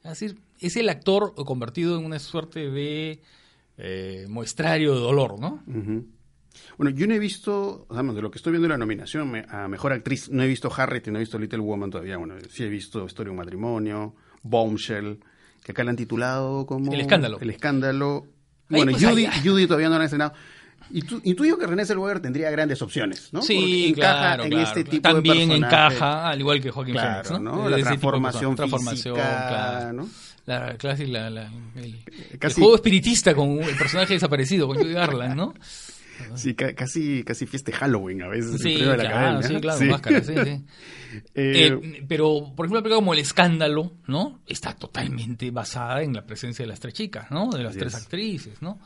[0.04, 3.22] Es decir, es el actor convertido en una suerte de
[3.78, 5.64] eh, muestrario de dolor, ¿no?
[5.68, 6.06] Ujú.
[6.78, 9.46] Bueno, yo no he visto, digamos, de lo que estoy viendo en la nominación me-
[9.50, 12.18] a Mejor Actriz, no he visto Harriet y no he visto Little Woman todavía.
[12.18, 15.20] Bueno, sí he visto Historia de un matrimonio, Bombshell,
[15.64, 16.92] que acá la han titulado como...
[16.94, 17.38] El escándalo.
[17.40, 18.24] El escándalo.
[18.70, 20.34] Ahí, Bueno, pues, Judy, ahí- Judy todavía no la han estrenado.
[20.92, 23.42] Y tú, intuyo que René Zellweger tendría grandes opciones, ¿no?
[23.44, 24.90] Sí, encaja claro, en este claro.
[24.90, 27.56] tipo También encaja, al igual que Joaquín Claro, Phoenix, ¿no?
[27.58, 27.70] ¿no?
[27.70, 29.94] La transformación transformación, física, claro.
[29.94, 30.10] ¿no?
[30.58, 31.96] La clase, la, la- el,
[32.32, 35.54] el Casi- juego espiritista con el personaje desaparecido, con Judy Garland, ¿no?
[36.36, 38.58] Sí, ca- casi, casi fiesta de Halloween a veces.
[38.62, 39.48] Sí, premio de la claro, academia.
[39.48, 40.66] sí, claro, máscara, sí, sí.
[41.34, 44.42] Eh, Eh, pero, por ejemplo, una película como El Escándalo, ¿no?
[44.46, 47.50] Está totalmente basada en la presencia de las tres chicas, ¿no?
[47.50, 48.02] De las tres es.
[48.04, 48.80] actrices, ¿no?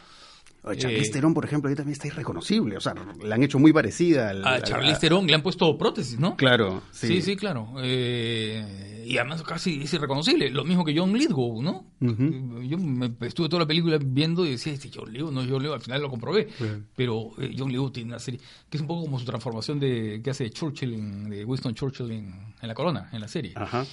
[0.76, 2.78] Charlize Eh, Theron, por ejemplo, ahí también está irreconocible.
[2.78, 5.78] O sea, la han hecho muy parecida al, A Charlize a- Theron le han puesto
[5.78, 6.36] prótesis, ¿no?
[6.38, 7.08] Claro, sí.
[7.08, 7.68] Sí, sí, claro.
[7.82, 10.50] Eh, y además casi es irreconocible.
[10.50, 11.86] Lo mismo que John Lithgow, ¿no?
[12.00, 15.74] Yo me estuve toda la película viendo y decía, este John Lithgow, no John Lithgow.
[15.76, 16.48] Al final lo comprobé.
[16.96, 20.22] Pero eh, John Lithgow tiene una serie que es un poco como su transformación de
[20.24, 23.52] que hace Churchill, en- de Winston Churchill en, en La Corona, en la serie.
[23.56, 23.86] Ajá.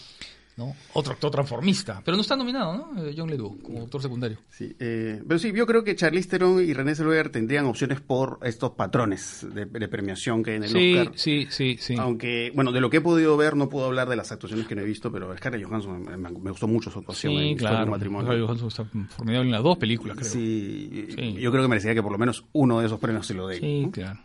[0.61, 0.77] ¿No?
[0.93, 2.03] Otro actor transformista.
[2.05, 3.05] Pero no está nominado, ¿no?
[3.05, 4.39] Eh, John Lithgow como actor secundario.
[4.49, 8.39] Sí, eh, pero sí, yo creo que Charlize Theron y René Zellweger tendrían opciones por
[8.43, 11.13] estos patrones de, de premiación que hay en el Sí, Oscar.
[11.17, 11.95] sí, sí, sí.
[11.99, 14.75] Aunque, bueno, de lo que he podido ver, no puedo hablar de las actuaciones que
[14.75, 17.85] no he visto, pero Scarlett Johansson me, gustó mucho su actuación en Sí, claro.
[17.85, 18.27] un matrimonio.
[18.27, 18.85] Scarlett Johansson está
[19.17, 20.31] formidable en las dos películas, creo.
[20.31, 21.33] Sí, Sí.
[21.41, 23.59] yo creo que merecería que por lo menos uno de esos premios se lo dé.
[23.59, 23.91] Sí, ¿no?
[23.91, 24.21] claro.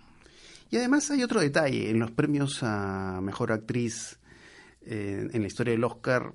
[0.71, 4.17] Y además hay otro detalle, en los premios a Mejor Actriz
[4.85, 6.33] eh, en la historia del Oscar,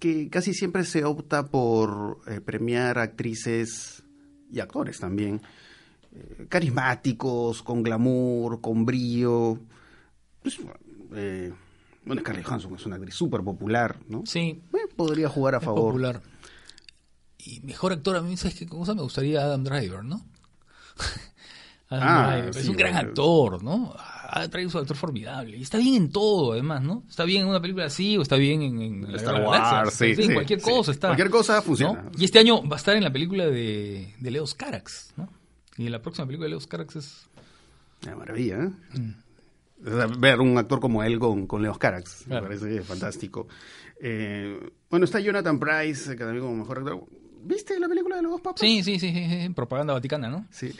[0.00, 4.02] que casi siempre se opta por eh, premiar actrices
[4.50, 5.42] y actores también,
[6.12, 9.58] eh, carismáticos, con glamour, con brillo.
[10.42, 10.58] Pues,
[11.14, 11.52] eh,
[12.04, 14.22] bueno, Scarlett Johansson es una actriz súper popular, ¿no?
[14.26, 15.92] Sí, Eh, podría jugar a es favor.
[15.92, 16.22] popular.
[17.38, 18.94] Y mejor actor a mí, ¿sabes qué cosa?
[18.94, 20.24] Me gustaría Adam Driver, ¿no?
[21.88, 22.56] Adam Ah, Driver.
[22.56, 23.94] es un gran actor, ¿no?
[24.48, 25.56] Driver es un actor formidable.
[25.56, 27.04] Y está bien en todo, además, ¿no?
[27.08, 30.16] Está bien en una película así o está bien en, en Star Wars, sí, en
[30.16, 30.70] sí, cualquier sí.
[30.70, 31.08] cosa está.
[31.08, 31.62] Cualquier cosa ¿no?
[31.62, 32.10] funciona.
[32.18, 35.28] Y este año va a estar en la película de, de Leos Carax, ¿no?
[35.78, 37.26] Y la próxima película de Leos Carax es
[38.04, 38.98] Una maravilla, ¿eh?
[38.98, 40.20] Mm.
[40.20, 42.48] Ver un actor como él con, con Leos Carax, Claro.
[42.48, 43.46] me parece fantástico.
[44.00, 44.58] Eh,
[44.90, 47.04] bueno, está Jonathan Price, que también como mejor actor.
[47.46, 48.60] ¿Viste la película de los dos papas?
[48.60, 50.46] Sí, sí, sí, sí, sí, propaganda vaticana, ¿no?
[50.50, 50.72] Sí.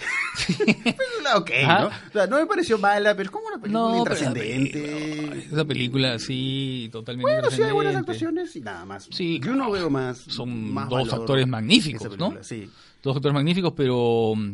[0.46, 1.80] Película ok, Ajá.
[1.82, 1.86] ¿no?
[1.88, 5.46] O sea, no me pareció mala, pero es como una película No, intrascendente.
[5.50, 9.08] esa película sí, totalmente Bueno, sí hay buenas actuaciones y nada más.
[9.10, 10.18] Sí, Yo no veo más.
[10.18, 12.44] Son más dos actores magníficos, película, ¿no?
[12.44, 12.68] Sí.
[13.02, 14.52] Dos actores magníficos, pero mm,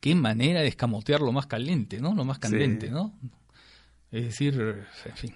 [0.00, 2.14] qué manera de escamotear lo más caliente, ¿no?
[2.14, 2.92] Lo más candente, Sí.
[2.92, 3.12] ¿no?
[4.10, 5.34] Es decir, en fin.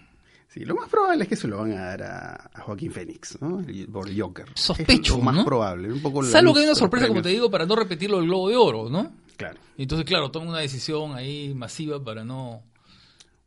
[0.57, 3.37] Sí, lo más probable es que se lo van a dar a, a Joaquín Phoenix,
[3.42, 3.61] ¿no?
[3.61, 4.47] El- Por el Joker.
[4.55, 5.45] Sospecho, Es lo más ¿no?
[5.45, 5.92] probable.
[5.92, 8.49] Un poco Salvo que hay una sorpresa, como te digo, para no repetirlo del Globo
[8.49, 9.12] de Oro, ¿no?
[9.37, 9.61] Claro.
[9.77, 12.62] Y Entonces, claro, toman una decisión ahí masiva para no...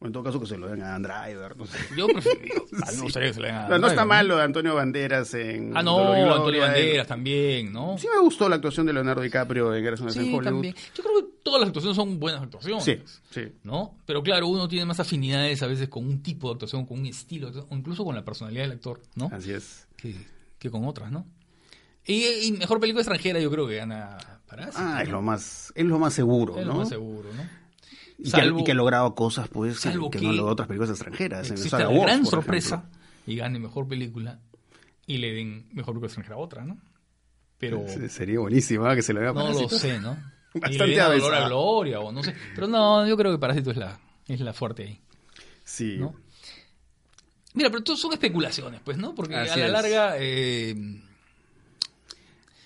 [0.01, 1.77] O en todo caso que se lo den a Driver, no sé.
[1.97, 2.63] Yo prefiero...
[2.87, 4.43] A mí me gustaría que se le den a No, no está mal lo de
[4.43, 6.31] Antonio Banderas en Ah, no, Gloria.
[6.35, 7.97] Antonio Banderas también, ¿no?
[7.97, 10.43] Sí me gustó la actuación de Leonardo DiCaprio en Gracias Sí, en Hollywood.
[10.43, 10.75] también.
[10.95, 12.83] Yo creo que todas las actuaciones son buenas actuaciones.
[12.83, 12.97] Sí,
[13.31, 13.41] sí.
[13.63, 13.95] ¿no?
[14.05, 17.05] Pero claro, uno tiene más afinidades a veces con un tipo de actuación, con un
[17.07, 19.29] estilo, o incluso con la personalidad del actor, ¿no?
[19.33, 19.87] Así es.
[19.97, 20.15] Que,
[20.57, 21.25] que con otras, ¿no?
[22.05, 24.77] Y, y mejor película extranjera yo creo que gana Parásito.
[24.79, 25.01] Ah, ¿no?
[25.01, 26.73] es lo más, es lo más seguro, Es ¿no?
[26.73, 27.43] lo más seguro, ¿no?
[28.17, 30.51] Y, que, Salvo- y que ha logrado cosas, pues, que, salvo que que no logró
[30.53, 31.51] otras películas extranjeras.
[31.51, 32.99] Existe la Wars, gran sorpresa ejemplo.
[33.27, 34.39] y gane mejor película
[35.05, 36.77] y le den mejor película extranjera a otra, ¿no?
[37.59, 38.95] Pero Sería buenísimo ¿ah?
[38.95, 40.17] que se lo haga no lo sé, ¿no?
[40.53, 41.47] y Bastante le den a Dolor a.
[41.47, 42.35] Gloria o no sé.
[42.55, 45.01] Pero no, yo creo que Parásito es la, es la fuerte ahí.
[45.63, 45.97] Sí.
[45.97, 46.15] ¿no?
[47.53, 49.15] Mira, pero todo son especulaciones, pues, ¿no?
[49.15, 49.71] Porque Así a la es.
[49.71, 50.75] larga, eh,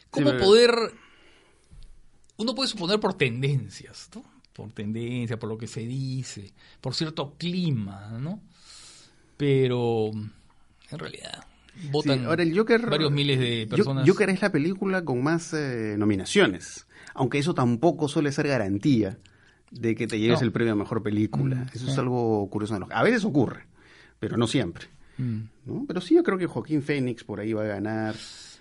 [0.09, 0.73] ¿cómo poder...
[2.37, 4.23] Uno puede suponer por tendencias, ¿no?
[4.53, 8.41] Por tendencia, por lo que se dice, por cierto clima, ¿no?
[9.37, 11.43] Pero, en realidad,
[11.91, 14.07] votan Sí, ahora el Joker, varios miles de personas.
[14.07, 19.17] Joker es la película con más eh, nominaciones, aunque eso tampoco suele ser garantía
[19.71, 20.45] de que te lleves No.
[20.45, 21.55] el premio a mejor película.
[21.55, 21.91] Mm, eso sí.
[21.91, 22.77] es algo curioso.
[22.91, 23.65] A veces ocurre,
[24.19, 24.87] pero no siempre.
[25.17, 25.39] Mm.
[25.65, 25.85] ¿no?
[25.87, 28.15] Pero sí, yo creo que Joaquín Phoenix por ahí va a ganar.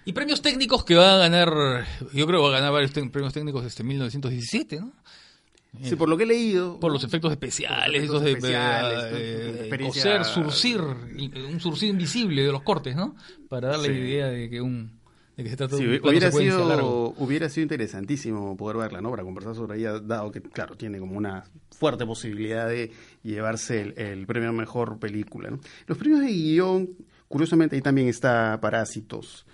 [0.05, 1.49] Y premios técnicos que va a ganar,
[2.13, 4.93] yo creo que va a ganar varios premios técnicos desde 1917, ¿no?
[5.83, 6.79] Sí, por lo que he leído.
[6.81, 12.53] Por los efectos especiales, los efectos especiales, eh, eh, coser, surcir, un surcir invisible de
[12.53, 13.17] los cortes, ¿no?
[13.49, 13.95] Para darle Sí.
[13.95, 14.91] la idea de que un
[15.37, 17.15] de que se trata Sí, de un plano hubiera sido, largo.
[17.19, 19.11] hubiera sido interesantísimo poder verla, ¿no?
[19.11, 22.93] Para conversar sobre ella, dado que, claro, tiene como una fuerte posibilidad de
[23.23, 25.59] llevarse el, el premio a mejor película, ¿no?
[25.87, 26.91] Los premios de guion,
[27.29, 29.47] curiosamente, ahí también está Parásitos.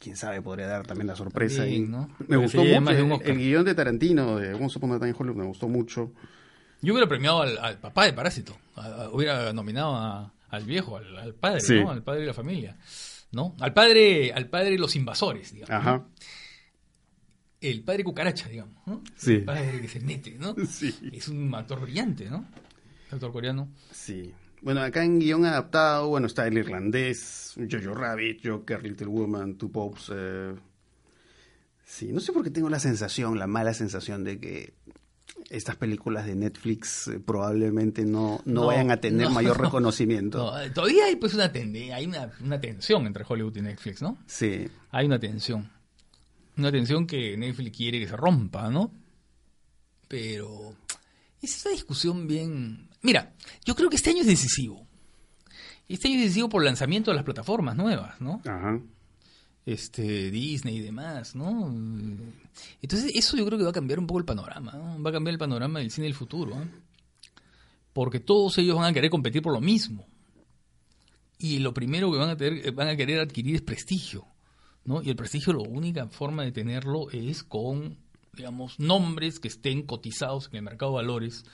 [0.00, 1.62] Quién sabe, podría dar también la sorpresa.
[1.62, 1.88] También, ahí.
[1.90, 2.08] ¿no?
[2.28, 5.44] Me gustó mucho el, el guion de Tarantino, de Once Upon a Time Hollywood, me
[5.46, 6.12] gustó mucho.
[6.80, 10.96] Yo hubiera premiado al, al papá de Parásito, a- a- hubiera nominado a- al viejo,
[10.96, 11.74] al, al padre, Sí.
[11.80, 11.90] ¿no?
[11.90, 12.76] Al padre de la familia,
[13.32, 13.54] ¿no?
[13.60, 15.70] Al padre, al padre de los invasores, digamos.
[15.70, 15.98] Ajá.
[15.98, 16.10] ¿no?
[17.60, 19.02] El padre cucaracha, digamos, ¿no?
[19.16, 19.34] Sí.
[19.34, 20.54] El padre que se mete, ¿no?
[20.68, 20.94] Sí.
[21.12, 22.46] Es un actor brillante, ¿no?
[23.10, 23.68] Actor coreano.
[23.90, 24.32] Sí.
[24.60, 29.70] Bueno, acá en guion adaptado, bueno, está el irlandés, Jojo Rabbit, Joker, Little Woman, Two
[29.70, 30.10] Popes.
[30.12, 30.54] eh.
[31.84, 34.74] Sí, no sé por qué tengo la sensación, la mala sensación de que
[35.50, 39.64] estas películas de Netflix eh, probablemente no, no, No, vayan a tener no, mayor no.
[39.64, 40.38] reconocimiento.
[40.38, 44.18] No, eh, todavía hay pues una hay una, una tensión entre Hollywood y Netflix, ¿no?
[44.26, 45.70] Sí, Hay una tensión.
[46.56, 48.92] Una tensión que Netflix quiere que se rompa, ¿no?
[50.08, 50.74] Pero
[51.40, 52.88] es esa discusión bien...
[53.02, 54.86] Mira, yo creo que este año es decisivo.
[55.88, 58.40] Este año es decisivo por el lanzamiento de las plataformas nuevas, ¿no?
[58.44, 58.80] ajá.
[59.68, 61.70] Este, Disney y demás, ¿no?
[62.80, 65.02] Entonces eso yo creo que va a cambiar un poco el panorama, ¿no?
[65.02, 66.66] Va a cambiar el panorama del cine del futuro, ¿eh?
[67.92, 70.06] Porque todos ellos van a querer competir por lo mismo.
[71.38, 74.24] Y lo primero que van a, tener, van a querer adquirir es prestigio,
[74.86, 75.02] ¿no?
[75.02, 77.98] Y el prestigio, la única forma de tenerlo es con,
[78.32, 81.44] digamos, nombres que estén cotizados en el mercado de valores,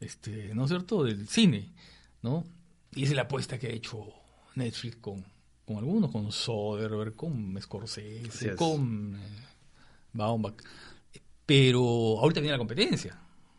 [0.00, 1.70] este, ¿no es cierto?, del cine,
[2.22, 2.44] ¿no?
[2.92, 4.04] Y esa es la apuesta que ha hecho
[4.56, 5.24] Netflix con,
[5.66, 8.56] con algunos, con Soderbergh, con Scorsese, es.
[8.56, 9.44] con eh,
[10.12, 10.56] Baumbach.
[11.46, 11.80] Pero
[12.20, 13.18] ahorita viene la competencia.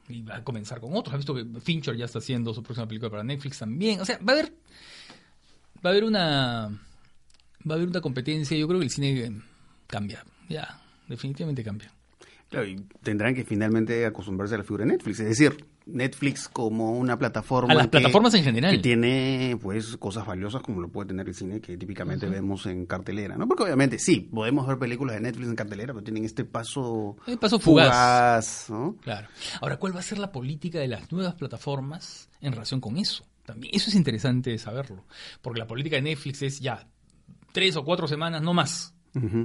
[0.10, 1.13] Y va a comenzar con otros.
[1.13, 4.02] Ha visto que Fincher ya está haciendo su próxima película para Netflix también.
[4.02, 4.54] O sea, va a haber.
[5.78, 6.70] Va a haber una.
[7.70, 8.58] Va a haber una competencia.
[8.58, 9.42] Yo creo que el cine
[9.88, 10.26] cambia.
[10.50, 11.92] Ya, definitivamente cambia.
[12.50, 15.20] Claro, y tendrán que finalmente acostumbrarse a la figura de Netflix.
[15.22, 17.74] Es decir, Netflix como una plataforma.
[17.74, 18.72] A las que- plataformas en general.
[18.76, 22.86] Que tiene, pues, cosas valiosas como lo puede tener el cine que típicamente vemos en
[22.86, 23.48] cartelera, ¿no?
[23.48, 27.17] Porque obviamente sí, podemos ver películas de Netflix en cartelera, pero tienen este paso.
[27.28, 28.67] El paso fugaz.
[28.69, 28.96] ¿no?
[29.02, 29.28] Claro.
[29.62, 33.26] Ahora, ¿cuál va a ser la política de las nuevas plataformas en relación con eso?
[33.46, 35.06] También, eso es interesante saberlo.
[35.41, 36.88] Porque la política de Netflix es ya
[37.52, 38.93] tres o cuatro semanas, no más.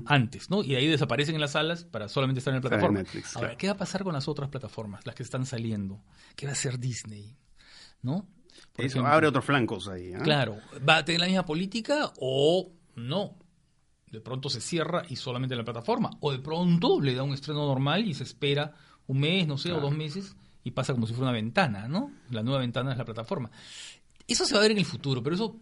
[0.07, 0.63] Antes, ¿no?
[0.65, 3.01] Y ahí desaparecen en las salas para solamente estar en la plataforma.
[3.01, 3.59] Netflix, Ahora, claro.
[3.59, 6.03] ¿qué va a pasar con las otras plataformas, las que están saliendo?
[6.37, 7.37] ¿Qué va a hacer Disney?
[8.03, 8.27] ¿No?
[8.73, 9.13] Por Eso ejemplo.
[9.13, 10.13] abre otros flancos ahí.
[10.15, 10.21] ¿ah?
[10.23, 13.37] Claro, ¿va a tener la misma política o no?
[14.11, 16.11] De pronto se cierra y solamente en la plataforma.
[16.21, 18.73] O de pronto le da un estreno normal y se espera
[19.07, 22.11] un mes, no sé, o dos meses y pasa como si fuera una ventana, ¿no?
[22.31, 23.51] La nueva ventana es la plataforma.
[24.27, 25.57] Eso se va a ver en el futuro, pero eso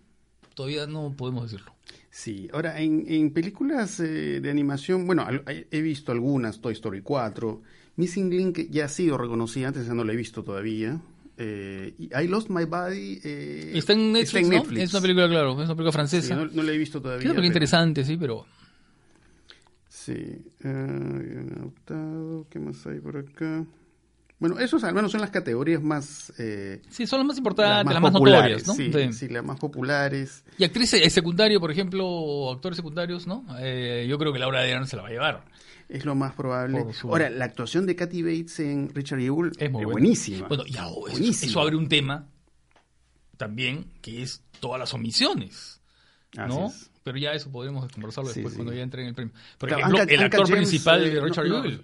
[0.56, 1.72] todavía no podemos decirlo.
[2.10, 6.72] Sí, ahora en, en películas eh, de animación, bueno, al- he he visto algunas, Toy
[6.72, 7.62] Story 4,
[7.96, 10.98] Missing Link ya ha sido reconocida, antes ya no la he visto todavía.
[11.38, 14.50] Eh, I Lost My Body eh, Está en Netflix, está en ¿no?
[14.54, 14.82] Netflix.
[14.84, 16.34] Es una película, claro, es una película Sí, francesa.
[16.36, 17.20] no, no la he visto todavía.
[17.20, 18.46] Es una película pero- interesante, sí, pero
[19.88, 20.12] Sí.
[20.64, 23.64] eh, adaptado, ¿Qué más hay por acá?
[24.38, 26.30] Bueno, esos al menos son las categorías más...
[26.38, 29.00] eh, sí, son las más importantes, las más, populares, notorias, ¿no?
[29.00, 29.26] Sí, Sí.
[29.26, 30.44] sí, las más populares.
[30.58, 33.46] Y actrices eh, secundario, por ejemplo, actores secundarios, ¿no?
[33.60, 35.44] Eh, yo creo que Laura Dern se la va a llevar.
[35.88, 36.92] Es lo más probable.
[36.92, 40.48] Su- Ahora, la actuación de Kathy Bates en Richard Evil Es muy buenísima.
[40.48, 42.26] Bueno, y ahora, eso, eso abre un tema
[43.36, 45.80] también que es todas las omisiones,
[46.36, 46.72] ¿no?
[47.02, 48.56] Pero ya eso podremos conversarlo después sí.
[48.56, 49.32] cuando ya entre en el premio.
[49.58, 51.78] Por ejemplo, Anka- el actor James, principal eh, de Richard no- no-.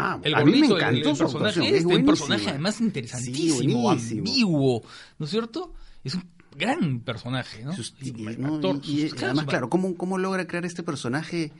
[0.00, 1.64] Ah, El a mí me el- encantó el, su personaje actuación.
[1.66, 4.82] este, es un personaje además interesantísimo, Sí, ambiguo,
[5.18, 5.74] ¿no es cierto?
[6.04, 6.24] Es un
[6.56, 7.72] gran personaje, ¿no?
[7.72, 8.54] Sus- Y y- un ¿no?
[8.56, 11.52] actor, y- y sus- además, claro, ¿cómo, ¿cómo logra crear este personaje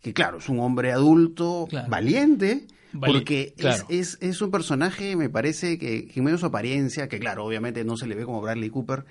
[0.00, 1.88] que, claro, es un hombre adulto, Claro.
[1.90, 3.84] valiente, Vali- porque claro.
[3.88, 7.18] es, es, es un personaje, me parece, que, que en medio de su apariencia, que
[7.18, 9.04] claro, obviamente no se le ve como Bradley Cooper,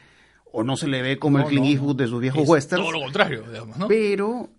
[0.52, 2.50] o no se le ve como No, el Clint no, Eastwood de sus viejos Es
[2.50, 3.88] westerns, Todo lo contrario, digamos, ¿no?
[3.88, 4.50] pero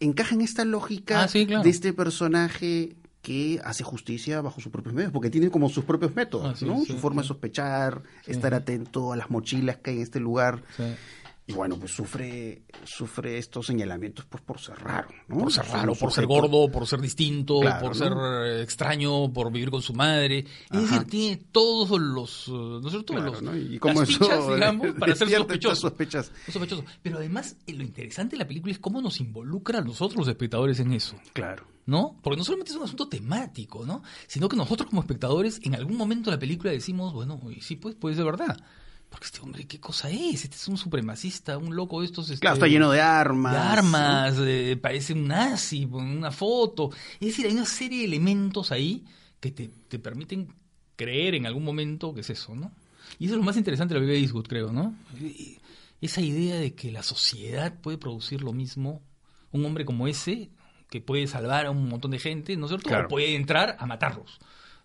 [0.00, 1.62] encaja en esta lógica Ah, sí, claro.
[1.64, 6.14] de este personaje que hace justicia bajo sus propios medios, porque tiene como sus propios
[6.14, 6.80] métodos, Ah, sí, ¿no?
[6.80, 10.62] sí, Su forma de sospechar, estar atento a las mochilas que hay en este lugar.
[11.50, 15.38] Y bueno, pues sufre, sufre estos señalamientos pues por ser raro, ¿no?
[15.38, 19.50] Por ser raro, por ser gordo, por ser distinto, Claro, por ser eh, extraño, por
[19.50, 20.38] vivir con su madre.
[20.38, 20.80] Es Ajá.
[20.80, 23.14] decir, tiene todos los, eh, ¿no es cierto?
[23.14, 23.56] Claro, los, ¿no?
[23.56, 25.80] Y las eso fichas, digamos, para ser sospechoso.
[25.80, 26.32] sospechas.
[26.46, 26.84] sospechoso.
[27.02, 30.28] Pero además, eh, lo interesante de la película es cómo nos involucra a nosotros los
[30.28, 31.16] espectadores en eso.
[31.32, 31.66] Claro.
[31.86, 32.16] ¿no?
[32.22, 34.04] Porque no solamente es un asunto temático, ¿no?
[34.28, 37.74] Sino que nosotros como espectadores en algún momento de la película decimos, bueno, y sí,
[37.74, 38.56] pues puede ser verdad.
[39.10, 40.44] Porque este hombre, ¿qué cosa es?
[40.44, 42.30] Este es un supremacista, un loco de estos...
[42.30, 43.52] este, Claro, está lleno de armas.
[43.52, 46.90] de armas, eh, parece un nazi, con una foto.
[47.20, 49.04] Es decir, hay una serie de elementos ahí
[49.40, 50.54] que te, te permiten
[50.96, 52.70] creer en algún momento que es eso, ¿no?
[53.18, 54.94] Y eso es lo más interesante de la vida de Eastwood, creo, ¿no?
[55.20, 55.58] Y-
[56.00, 59.02] Esa idea de que la sociedad puede producir lo mismo,
[59.52, 60.50] un hombre como ese,
[60.88, 62.88] que puede salvar a un montón de gente, ¿no es cierto?
[62.88, 63.06] Claro.
[63.06, 64.38] O puede entrar a matarlos,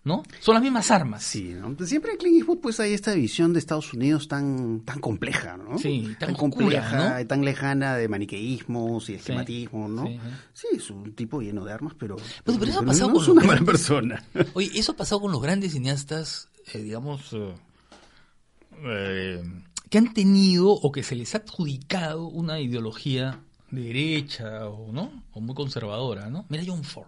[0.06, 0.24] ¿no?
[0.40, 1.24] Son las mismas armas.
[1.24, 1.76] Sí, ¿no?
[1.76, 5.58] Pues Siempre en Clint Eastwood pues hay esta visión de Estados Unidos tan, tan compleja,
[5.58, 5.78] ¿no?
[5.78, 7.20] Sí, tan oscura, compleja ¿no?
[7.20, 10.06] y tan lejana de maniqueísmos y esquematismos, ¿no?
[10.08, 10.20] sí,
[10.54, 12.16] Sí, es un tipo lleno de armas, pero,
[12.46, 14.24] pero eso ha pasado no con es los una mala grandes- persona.
[14.54, 17.54] Oye, eso ha pasado con los grandes cineastas, eh, digamos, eh,
[18.84, 19.44] eh,
[19.90, 23.40] que han tenido o que se les ha adjudicado una ideología
[23.72, 26.46] de derecha o no o muy conservadora, ¿no?
[26.50, 27.08] Mira John Ford,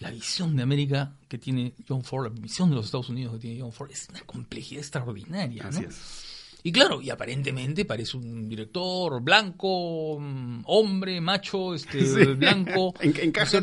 [0.00, 3.40] la visión de América que tiene John Ford, la visión de los Estados Unidos que
[3.40, 5.68] tiene John Ford es una complejidad extraordinaria, ¿no?
[5.70, 6.24] Así es.
[6.64, 12.24] Y claro, y aparentemente parece un director blanco, mm, hombre, macho, este, Sí.
[12.34, 12.94] blanco.
[13.00, 13.62] En- ¿no encaja en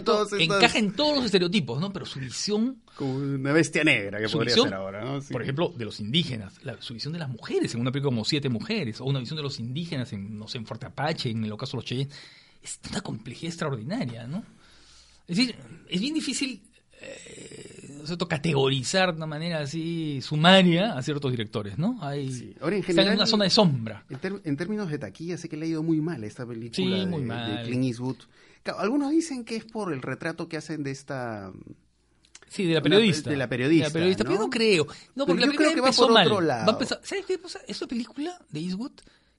[0.85, 1.91] estas- todos los estereotipos, ¿no?
[1.91, 5.21] Pero su visión Como una bestia negra que podría visión, ser ahora, ¿no?
[5.21, 5.33] Sí.
[5.33, 8.23] por ejemplo, de los indígenas, la, su visión de las mujeres en una película como
[8.25, 11.43] Siete Mujeres, o una visión de los indígenas en, no sé, en Fuerte Apache, en
[11.43, 12.11] el ocaso de los Cheyenne,
[12.63, 14.43] es una complejidad extraordinaria, ¿no?
[15.27, 15.55] Es decir,
[15.89, 16.61] es bien difícil
[17.01, 21.97] eh, categorizar de una manera así sumaria a ciertos directores, ¿no?
[22.01, 22.53] Hay, Sí.
[22.61, 24.05] Ahora, en están general- en una zona de sombra.
[24.43, 27.05] En, términos de taquilla, sé que le ha ido muy mal esta película Sí, de,
[27.07, 27.63] muy de mal.
[27.65, 28.17] Clint Eastwood.
[28.63, 31.51] Claro, algunos dicen que es por el retrato que hacen de esta...
[32.47, 33.29] Sí, de la periodista.
[33.29, 34.49] de la periodista, pero yo ¿no?
[34.49, 34.87] creo.
[35.15, 36.27] No, porque la película creo que va por mal.
[36.27, 36.71] otro Va a lado.
[36.73, 37.59] empezar- ¿Sabes qué pasa?
[37.67, 38.91] Es una película de Eastwood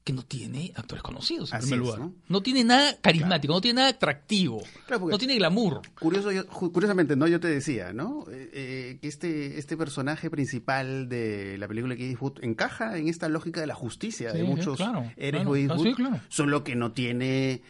[0.07, 1.99] que no tiene actores conocidos, en Así primer es, lugar.
[1.99, 2.13] ¿no?
[2.29, 2.41] ¿no?
[2.41, 4.63] tiene nada carismático, no tiene nada atractivo.
[4.85, 5.81] Claro, no tiene glamour.
[5.99, 8.23] Curioso, yo- curiosamente, no, yo te decía, ¿no?
[8.31, 13.09] Eh, eh, que este, este personaje principal de la película de Clint Eastwood encaja en
[13.09, 16.63] esta lógica de la justicia Sí, de muchos claro, héroes de Eastwood, Ah, sí, solo
[16.63, 17.61] que no tiene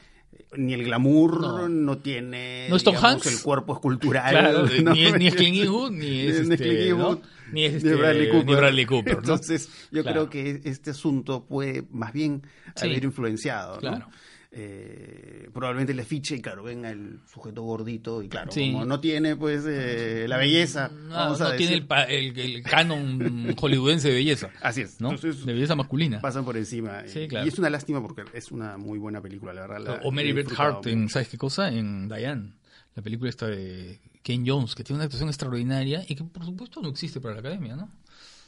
[0.55, 1.69] ni el glamour, No.
[1.69, 3.27] no, tiene ¿No es Tom digamos, Hanks?
[3.37, 4.29] el cuerpo escultural.
[4.31, 4.93] Claro, ¿no?
[4.93, 7.21] ni, es, ni es Clint Eastwood, ni es, este, Clint Eastwood, ¿no?
[7.51, 8.45] ni es ni este, Bradley Cooper.
[8.47, 9.13] ni Bradley Cooper.
[9.19, 10.27] Entonces, yo Claro.
[10.27, 12.41] creo que este asunto puede más bien
[12.75, 12.87] Sí.
[12.87, 13.79] haber influenciado.
[13.81, 14.09] ¿no?
[14.49, 18.71] Eh, probablemente le fiche y claro, venga el sujeto gordito y claro, Sí.
[18.71, 22.37] como no tiene pues eh, la belleza, No, vamos no a tiene el, pa- el-
[22.39, 25.11] el canon hollywoodense de belleza, así es, ¿no?
[25.11, 26.21] entonces de belleza masculina.
[26.21, 27.45] pasan por encima Sí, y- claro.
[27.45, 29.79] y es una lástima porque es una muy buena película, la verdad.
[29.99, 31.09] la- o Mary Beth Hart en.
[31.09, 31.67] ¿sabes qué cosa?
[31.69, 32.53] En Diane,
[32.95, 36.81] la película esta de Ken Jones, que tiene una actuación extraordinaria y que por supuesto
[36.81, 37.89] no existe para la academia, ¿no?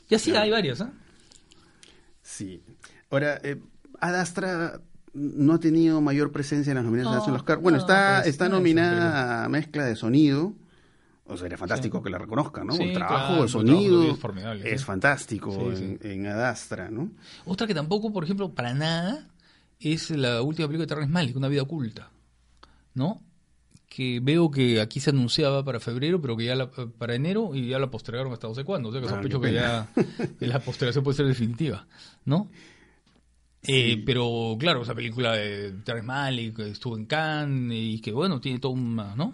[0.10, 0.92] Y así hay varias, ¿ah?
[2.22, 2.62] Sí.
[3.12, 3.58] Ahora, eh,
[4.00, 4.82] Ad Astra
[5.20, 7.58] no ha tenido mayor presencia en las nominaciones No, en los Oscar.
[7.60, 10.54] Bueno, no, está, está no, nominada a mezcla de sonido.
[11.26, 12.74] O sea, sería fantástico que la reconozcan, ¿no?
[12.74, 14.86] Sí, el trabajo claro, el trabajo sonido sonido es formidable, es sí.
[14.88, 17.12] fantástico en, en Ad Astra, ¿no?
[17.46, 19.28] Otra que tampoco, por ejemplo, para nada,
[19.80, 22.10] es la última película de Terrence Malick, Una vida oculta,
[22.96, 23.22] ¿no?
[23.88, 27.68] Que veo que aquí se anunciaba para febrero, pero que ya la- para enero y
[27.70, 28.90] ya la postergaron hasta no sé cuándo.
[28.90, 29.88] O sea que Ah, sospecho que ya
[30.40, 31.86] la postergación puede ser definitiva,
[32.26, 32.50] ¿no?
[33.64, 38.40] Eh, pero claro, esa película de Terrence Malick que estuvo en Cannes y que bueno,
[38.40, 38.96] tiene todo un...
[38.96, 39.34] ¿no?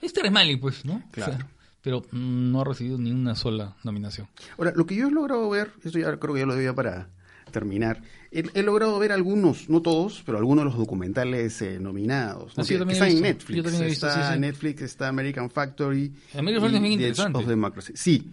[0.00, 1.02] Es Terrence Malick, pues, ¿no?
[1.10, 1.32] Claro.
[1.32, 1.48] O sea,
[1.84, 4.26] pero mm, no ha recibido ni una sola nominación.
[4.56, 7.08] Ahora, lo que yo he logrado ver, esto ya creo que ya lo debía para
[7.52, 8.02] terminar,
[8.32, 12.56] he, he logrado ver algunos, no todos, pero algunos de los documentales eh, nominados.
[12.56, 12.62] ¿no?
[12.62, 13.20] Ah, sí, yo que, están en.
[13.20, 13.56] Netflix.
[13.56, 14.40] Yo también he visto, está sí, sí.
[14.40, 16.12] Netflix, está American Factory.
[16.34, 17.92] American Factory es bien interesante.
[17.94, 18.32] Sí,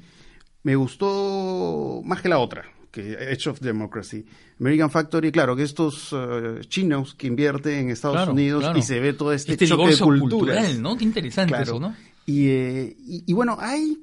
[0.64, 4.26] me gustó más que la otra, que Edge of Democracy.
[4.60, 8.78] American Factory, claro, que estos eh, chinos que invierten en Estados Claro, Unidos claro.
[8.78, 10.58] y se ve todo este, Este choque de culturas.
[10.58, 10.98] cultural, ¿no?
[10.98, 11.64] Qué interesante Claro.
[11.64, 11.96] eso, ¿no?
[12.26, 13.98] Y, eh, y, y bueno, hay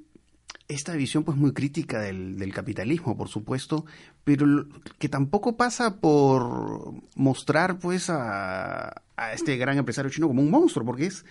[0.66, 3.86] esta visión pues muy crítica del, del capitalismo, por supuesto,
[4.24, 4.66] pero
[4.98, 10.84] que tampoco pasa por mostrar pues a, a este gran empresario chino como un monstruo,
[10.84, 11.24] porque es,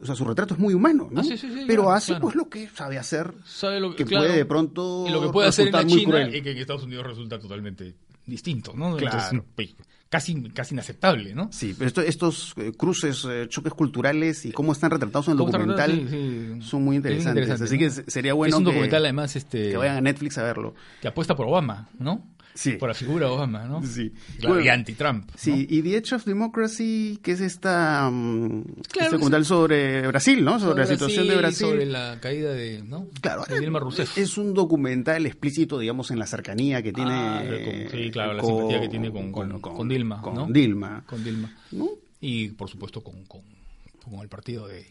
[0.00, 1.20] o sea, su retrato es muy humano, ¿no?
[1.20, 2.22] Ah, sí, sí, sí, pero claro, hace claro.
[2.22, 5.28] pues lo que sabe hacer, Sabe lo que claro, puede de pronto y lo que
[5.28, 6.34] puede hacer en la China cruel.
[6.36, 7.94] y que en Estados Unidos resulta totalmente
[8.26, 8.96] distinto, ¿no?
[8.96, 9.16] Claro.
[9.18, 9.74] Entonces, pues,
[10.08, 11.48] casi, casi inaceptable, ¿no?
[11.52, 15.38] Sí, pero esto- estos eh, cruces, eh, choques culturales y cómo están retratados en el
[15.38, 16.10] ¿Cómo está documental retratado?
[16.10, 16.68] Sí, sí.
[16.68, 17.42] son muy interesantes.
[17.44, 17.78] interesante, Así ¿no?
[17.80, 20.42] que se- sería bueno es un que, documental además este que vayan a Netflix a
[20.42, 20.74] verlo.
[21.00, 22.24] que apuesta por Obama, ¿no?
[22.56, 22.72] Sí.
[22.72, 23.82] Por la figura Obama, ¿no?
[23.84, 24.10] Sí.
[24.38, 25.30] Claro, Bueno, y anti-Trump.
[25.36, 25.56] Sí, ¿no?
[25.76, 30.58] y The Edge of Democracy, que es esta este Claro, documental sobre Brasil, ¿no?
[30.58, 31.66] Sobre, la situación de Brasil.
[31.68, 33.06] Sobre la caída de, ¿no?
[33.20, 34.16] Claro, de Dilma Rousseff.
[34.16, 37.12] es un documental explícito, digamos, en la cercanía que tiene.
[37.12, 40.46] Ah, con- sí, claro, la simpatía que tiene con- con- con Dilma, Con ¿no?
[40.50, 41.04] Dilma.
[41.06, 41.54] Con Dilma.
[41.72, 41.88] ¿no?
[42.20, 43.42] Y por supuesto con, con,
[44.02, 44.86] con el partido de,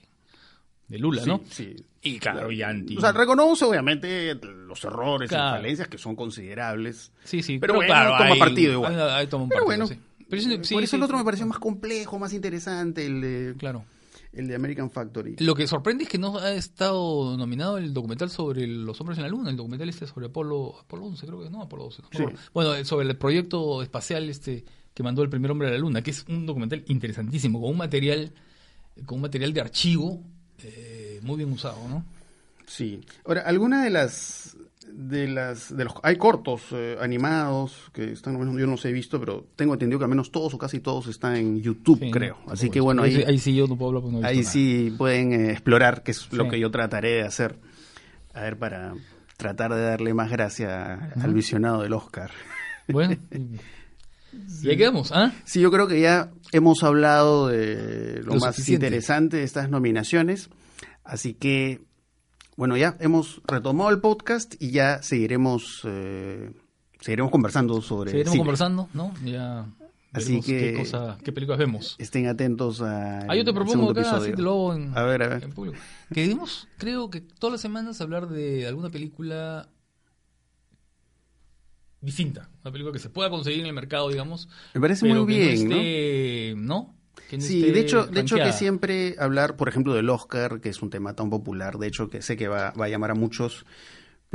[0.88, 1.41] de Lula, Sí, ¿no?
[1.49, 1.75] sí.
[2.01, 2.95] Y claro, y anti.
[2.97, 5.57] O sea, reconoce obviamente los errores y Claro.
[5.57, 7.11] falencias que son considerables.
[7.23, 8.93] sí, sí, pero pero, bueno, claro, toma hay- partido igual.
[8.99, 9.99] hay- hay toma un Pero partido, bueno, sí.
[10.29, 13.86] Pero sí, por eso el otro me pareció más complejo, más interesante, el de, Claro.
[14.33, 15.36] el de American Factory.
[15.39, 19.23] Lo que sorprende es que no ha estado nominado el documental sobre los hombres en
[19.23, 22.01] la luna, el documental este sobre Apolo, Apolo 11, creo que no, Apolo 12.
[22.01, 22.38] no me Sí.
[22.53, 26.01] Bueno, el- sobre el proyecto espacial este que mandó el primer hombre a la luna,
[26.01, 28.31] que es un documental interesantísimo, con un material,
[29.05, 30.23] con un material de archivo
[30.64, 32.06] eh, muy bien usado, ¿no?
[32.66, 33.01] Sí.
[33.26, 34.58] Ahora, alguna de las
[34.91, 39.20] de las de los hay cortos eh, animados que están yo no los he visto,
[39.20, 42.38] pero tengo entendido que al menos todos o casi todos están en YouTube, Sí, creo.
[42.47, 45.51] Así que bueno, ahí, ahí sí yo no puedo hablar no ahí sí pueden eh,
[45.51, 47.58] explorar, que es lo que yo trataré de hacer.
[48.34, 48.93] A ver para
[49.38, 52.32] tratar de darle más gracia al visionado del Oscar.
[52.88, 53.16] Bueno,
[54.63, 55.33] y ahí quedamos, ¿ah?
[55.45, 58.88] Sí, yo creo que ya hemos hablado de lo, Lo más suficiente.
[58.88, 60.49] interesante de estas nominaciones.
[61.03, 61.81] Así que,
[62.57, 66.51] bueno, ya hemos retomado el podcast y ya seguiremos, eh,
[67.01, 68.41] seguiremos conversando sobre Seguiremos cine.
[68.43, 69.13] conversando, ¿no?
[69.23, 69.65] Ya
[70.13, 71.95] Así que- qué, cosa, qué películas vemos.
[71.99, 73.19] Estén atentos a.
[73.29, 75.43] Ah, yo te propongo acá, así te lo hago en, A ver, a ver.
[75.43, 75.77] en público.
[76.13, 76.38] Que
[76.77, 79.67] creo que todas las semanas hablar de alguna película
[82.06, 82.49] distinta.
[82.64, 84.47] Una película que se pueda conseguir en el mercado, digamos.
[84.74, 85.82] Me parece pero muy que bien, no ¿no?
[85.82, 86.95] esté, ¿no?
[87.30, 90.70] Que no Sí, de hecho, de hecho que siempre hablar, por ejemplo, del Oscar, que
[90.70, 93.16] es un tema tan popular, de hecho que sé que va, va a llamar a
[93.16, 93.66] muchos,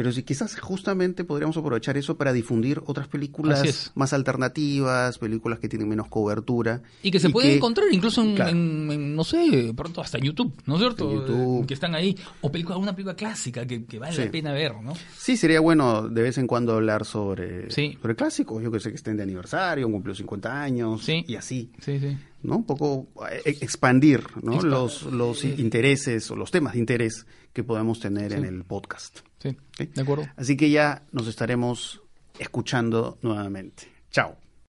[0.00, 5.68] pero sí quizás justamente podríamos aprovechar eso para difundir otras películas más alternativas, películas que
[5.68, 6.80] tienen menos cobertura.
[7.02, 8.50] Y que se pueden encontrar incluso en, Claro.
[8.52, 11.12] en- en, no sé, pronto hasta en YouTube, ¿no es cierto?
[11.12, 11.66] YouTube.
[11.66, 12.16] Que están ahí.
[12.40, 14.24] O película, alguna película clásica que, que vale Sí.
[14.24, 14.94] la pena ver, ¿no?
[15.18, 17.98] Sí, sería bueno de vez en cuando hablar sobre, Sí.
[18.00, 21.26] sobre clásicos, yo que sé que estén de aniversario, cumplió 50 años Sí.
[21.28, 22.16] y así, Sí, sí.
[22.42, 22.56] ¿No?
[22.56, 24.60] Un poco eh, expandir ¿no?
[24.62, 28.38] Los, los intereses o los temas de interés que podemos tener Sí.
[28.38, 29.20] en el podcast.
[29.38, 30.26] Sí, de acuerdo.
[30.36, 32.02] Así que ya nos estaremos
[32.38, 33.84] escuchando nuevamente.
[34.10, 34.36] Chao.